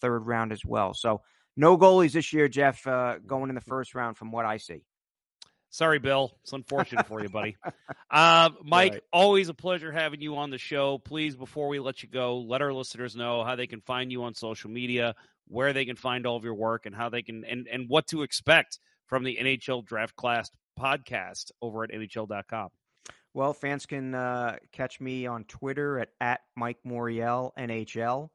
[0.00, 0.94] third round as well.
[0.94, 1.20] So
[1.54, 4.84] no goalies this year, Jeff, uh, going in the first round from what I see.
[5.68, 6.32] Sorry, Bill.
[6.42, 7.56] It's unfortunate for you, buddy.
[8.08, 9.02] Uh, Mike, right.
[9.12, 10.96] always a pleasure having you on the show.
[10.96, 14.22] Please, before we let you go, let our listeners know how they can find you
[14.22, 15.16] on social media,
[15.48, 18.06] where they can find all of your work, and how they can and and what
[18.06, 22.68] to expect from the NHL Draft Class podcast over at NHL.com?
[23.34, 28.30] Well, fans can uh, catch me on Twitter at, at Mike Morreale NHL.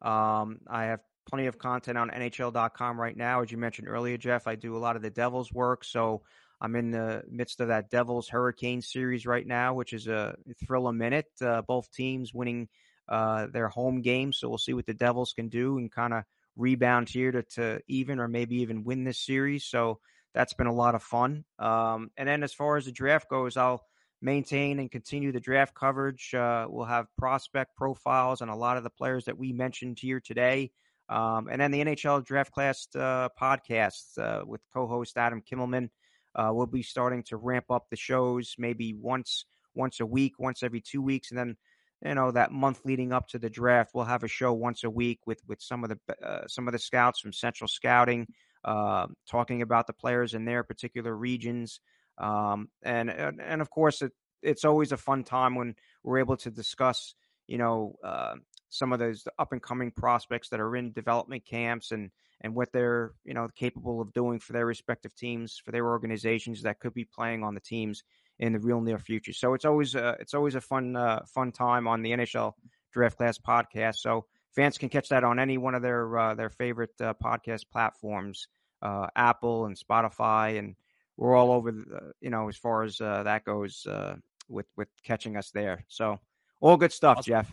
[0.00, 3.42] Um, I have plenty of content on NHL.com right now.
[3.42, 5.84] As you mentioned earlier, Jeff, I do a lot of the Devils work.
[5.84, 6.22] So
[6.60, 10.86] I'm in the midst of that Devils Hurricane series right now, which is a thrill
[10.86, 11.26] a minute.
[11.40, 12.68] Uh, both teams winning
[13.08, 14.38] uh, their home games.
[14.38, 16.24] So we'll see what the Devils can do and kind of
[16.56, 19.64] rebound here to, to even or maybe even win this series.
[19.64, 20.00] So
[20.36, 21.44] that's been a lot of fun.
[21.58, 23.82] Um, and then as far as the draft goes, I'll
[24.20, 26.34] maintain and continue the draft coverage.
[26.34, 30.20] Uh, we'll have prospect profiles on a lot of the players that we mentioned here
[30.20, 30.72] today.
[31.08, 35.88] Um, and then the NHL Draft Class uh, podcast uh, with co-host Adam Kimmelman.
[36.34, 40.62] Uh, we'll be starting to ramp up the shows maybe once once a week, once
[40.62, 41.56] every two weeks, and then
[42.04, 44.90] you know that month leading up to the draft, we'll have a show once a
[44.90, 48.26] week with with some of the uh, some of the scouts from Central Scouting,
[48.66, 51.80] uh, talking about the players in their particular regions.
[52.18, 54.12] Um, and, and, of course, it,
[54.42, 57.14] it's always a fun time when we're able to discuss,
[57.46, 58.34] you know, uh,
[58.68, 62.10] some of those up and coming prospects that are in development camps and
[62.42, 66.62] and what they're you know capable of doing for their respective teams, for their organizations
[66.62, 68.02] that could be playing on the teams
[68.38, 69.32] in the real near future.
[69.32, 72.52] So it's always uh, it's always a fun uh, fun time on the NHL
[72.92, 73.96] Draft Class podcast.
[73.96, 77.70] So fans can catch that on any one of their uh, their favorite uh, podcast
[77.70, 78.48] platforms
[78.82, 80.74] uh, Apple and Spotify and
[81.16, 84.16] we're all over, the, you know, as far as uh, that goes uh,
[84.48, 85.84] with with catching us there.
[85.88, 86.18] So
[86.60, 87.30] all good stuff, awesome.
[87.30, 87.52] Jeff.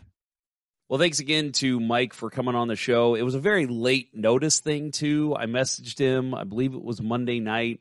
[0.89, 3.15] Well, thanks again to Mike for coming on the show.
[3.15, 5.35] It was a very late notice thing too.
[5.35, 7.79] I messaged him, I believe it was Monday night,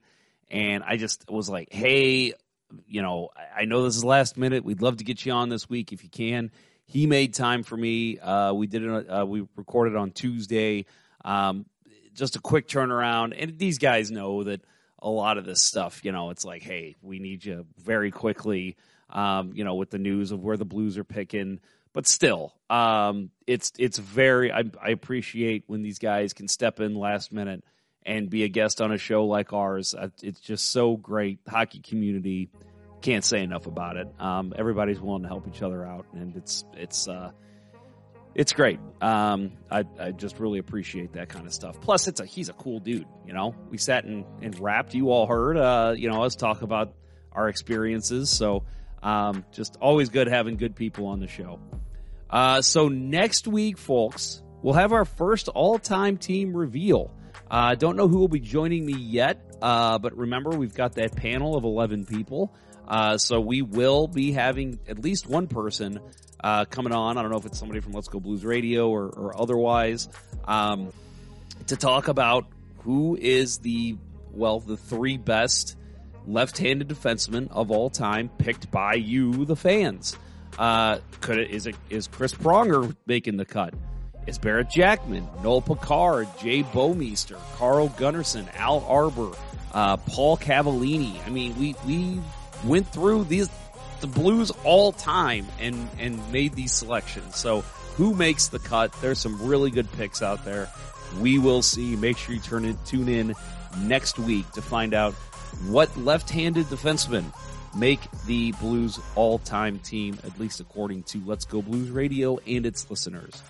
[0.51, 2.35] and I just was like, "Hey,
[2.87, 4.65] you know, I know this is last minute.
[4.65, 6.53] We'd love to get you on this week if you can."
[6.93, 8.19] He made time for me.
[8.19, 9.07] Uh, we did it.
[9.09, 10.85] Uh, we recorded on Tuesday.
[11.25, 11.65] Um,
[12.13, 14.61] just a quick turnaround, and these guys know that
[14.99, 18.77] a lot of this stuff, you know, it's like, hey, we need you very quickly.
[19.09, 21.61] Um, you know, with the news of where the Blues are picking,
[21.95, 24.53] but still, um, it's it's very.
[24.53, 27.65] I, I appreciate when these guys can step in last minute
[28.05, 29.95] and be a guest on a show like ours.
[29.95, 31.39] Uh, it's just so great.
[31.49, 32.51] Hockey community
[33.03, 34.09] can't say enough about it.
[34.19, 37.33] Um, everybody's willing to help each other out, and it's it's uh,
[38.35, 38.79] it's great.
[39.01, 41.81] Um, I, I just really appreciate that kind of stuff.
[41.81, 43.07] Plus, it's a he's a cool dude.
[43.27, 44.95] You know, we sat and, and rapped.
[44.95, 46.95] You all heard, uh, you know, us talk about
[47.33, 48.31] our experiences.
[48.31, 48.65] So,
[49.03, 51.61] um, just always good having good people on the show.
[52.31, 57.13] Uh, so next week, folks, we'll have our first all-time team reveal.
[57.51, 60.95] I uh, don't know who will be joining me yet, uh, but remember we've got
[60.95, 62.55] that panel of eleven people.
[62.93, 65.99] Uh, so we will be having at least one person
[66.45, 67.17] uh, coming on.
[67.17, 70.11] I don't know if it's somebody from Let's Go Blues Radio or, or otherwise
[70.45, 70.93] um,
[71.69, 72.45] to talk about
[72.81, 73.97] who is the
[74.31, 75.79] well the three best
[76.27, 80.15] left-handed defensemen of all time picked by you, the fans.
[80.59, 83.73] Uh, could it is it is Chris Pronger making the cut?
[84.27, 89.31] Is Barrett Jackman, Noel Picard, Jay Bouwmeester, Carl Gunnarsson, Al Arbour,
[89.73, 91.27] uh, Paul Cavallini?
[91.27, 92.21] I mean, we we
[92.65, 93.49] went through these
[94.01, 97.37] the Blues all time and and made these selections.
[97.37, 97.61] So
[97.97, 98.93] who makes the cut?
[99.01, 100.69] There's some really good picks out there.
[101.21, 101.95] We will see.
[101.97, 103.35] Make sure you turn in, tune in
[103.83, 105.15] next week to find out
[105.69, 107.33] what left-handed defensemen
[107.75, 112.91] make the Blues all-time team, at least according to Let's Go Blues Radio and its
[112.91, 113.43] listeners.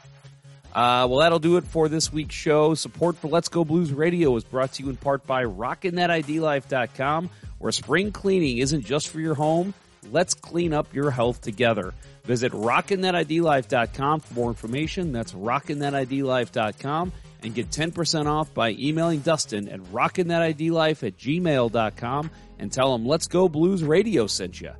[0.75, 2.75] Uh, well, that'll do it for this week's show.
[2.75, 7.73] Support for Let's Go Blues Radio is brought to you in part by RockinThatIDLife.com, where
[7.73, 9.75] spring cleaning isn't just for your home
[10.11, 11.95] Let's clean up your health together.
[12.25, 15.13] Visit rockinthatidlife.com for more information.
[15.13, 17.13] That's rockinthatidlife.com
[17.45, 23.27] and get 10% off by emailing Dustin at rockinthatidlife at gmail.com and tell him Let's
[23.27, 24.73] Go Blues Radio sent you.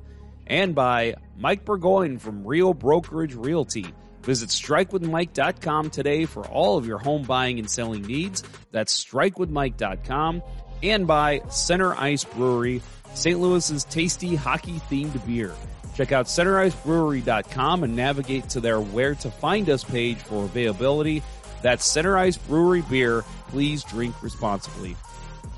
[0.47, 3.93] And by Mike Burgoyne from Real Brokerage Realty.
[4.23, 8.43] Visit strikewithmike.com today for all of your home buying and selling needs.
[8.71, 10.41] That's strikewithmike.com.
[10.81, 12.81] And by Center Ice Brewery
[13.13, 13.39] St.
[13.39, 15.53] Louis's tasty hockey themed beer.
[15.95, 21.21] Check out centericebrewery.com and navigate to their where to find us page for availability.
[21.61, 23.23] That's Center Ice Brewery beer.
[23.49, 24.95] Please drink responsibly.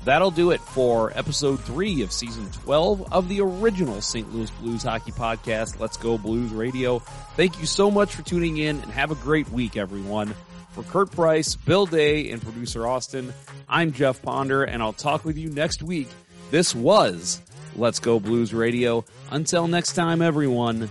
[0.06, 4.32] That'll do it for episode three of season 12 of the original St.
[4.32, 7.00] Louis Blues hockey podcast, Let's Go Blues Radio.
[7.34, 10.32] Thank you so much for tuning in and have a great week, everyone.
[10.70, 13.34] For Kurt Price, Bill Day, and producer Austin,
[13.68, 16.06] I'm Jeff Ponder, and I'll talk with you next week.
[16.52, 17.42] This was
[17.74, 19.04] Let's Go Blues Radio.
[19.32, 20.88] Until next time, everyone,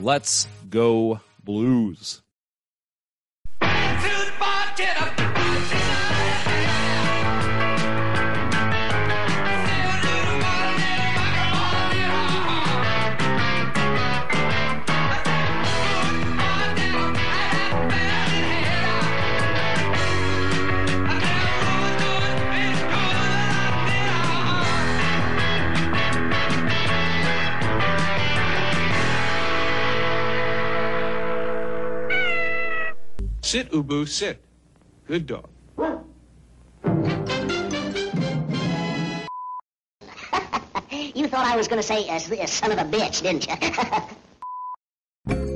[0.00, 2.22] let's go blues.
[33.46, 34.42] Sit, Ubu, sit.
[35.06, 35.48] Good dog.
[41.14, 43.54] you thought I was going to say, uh, uh, son of a bitch, didn't you?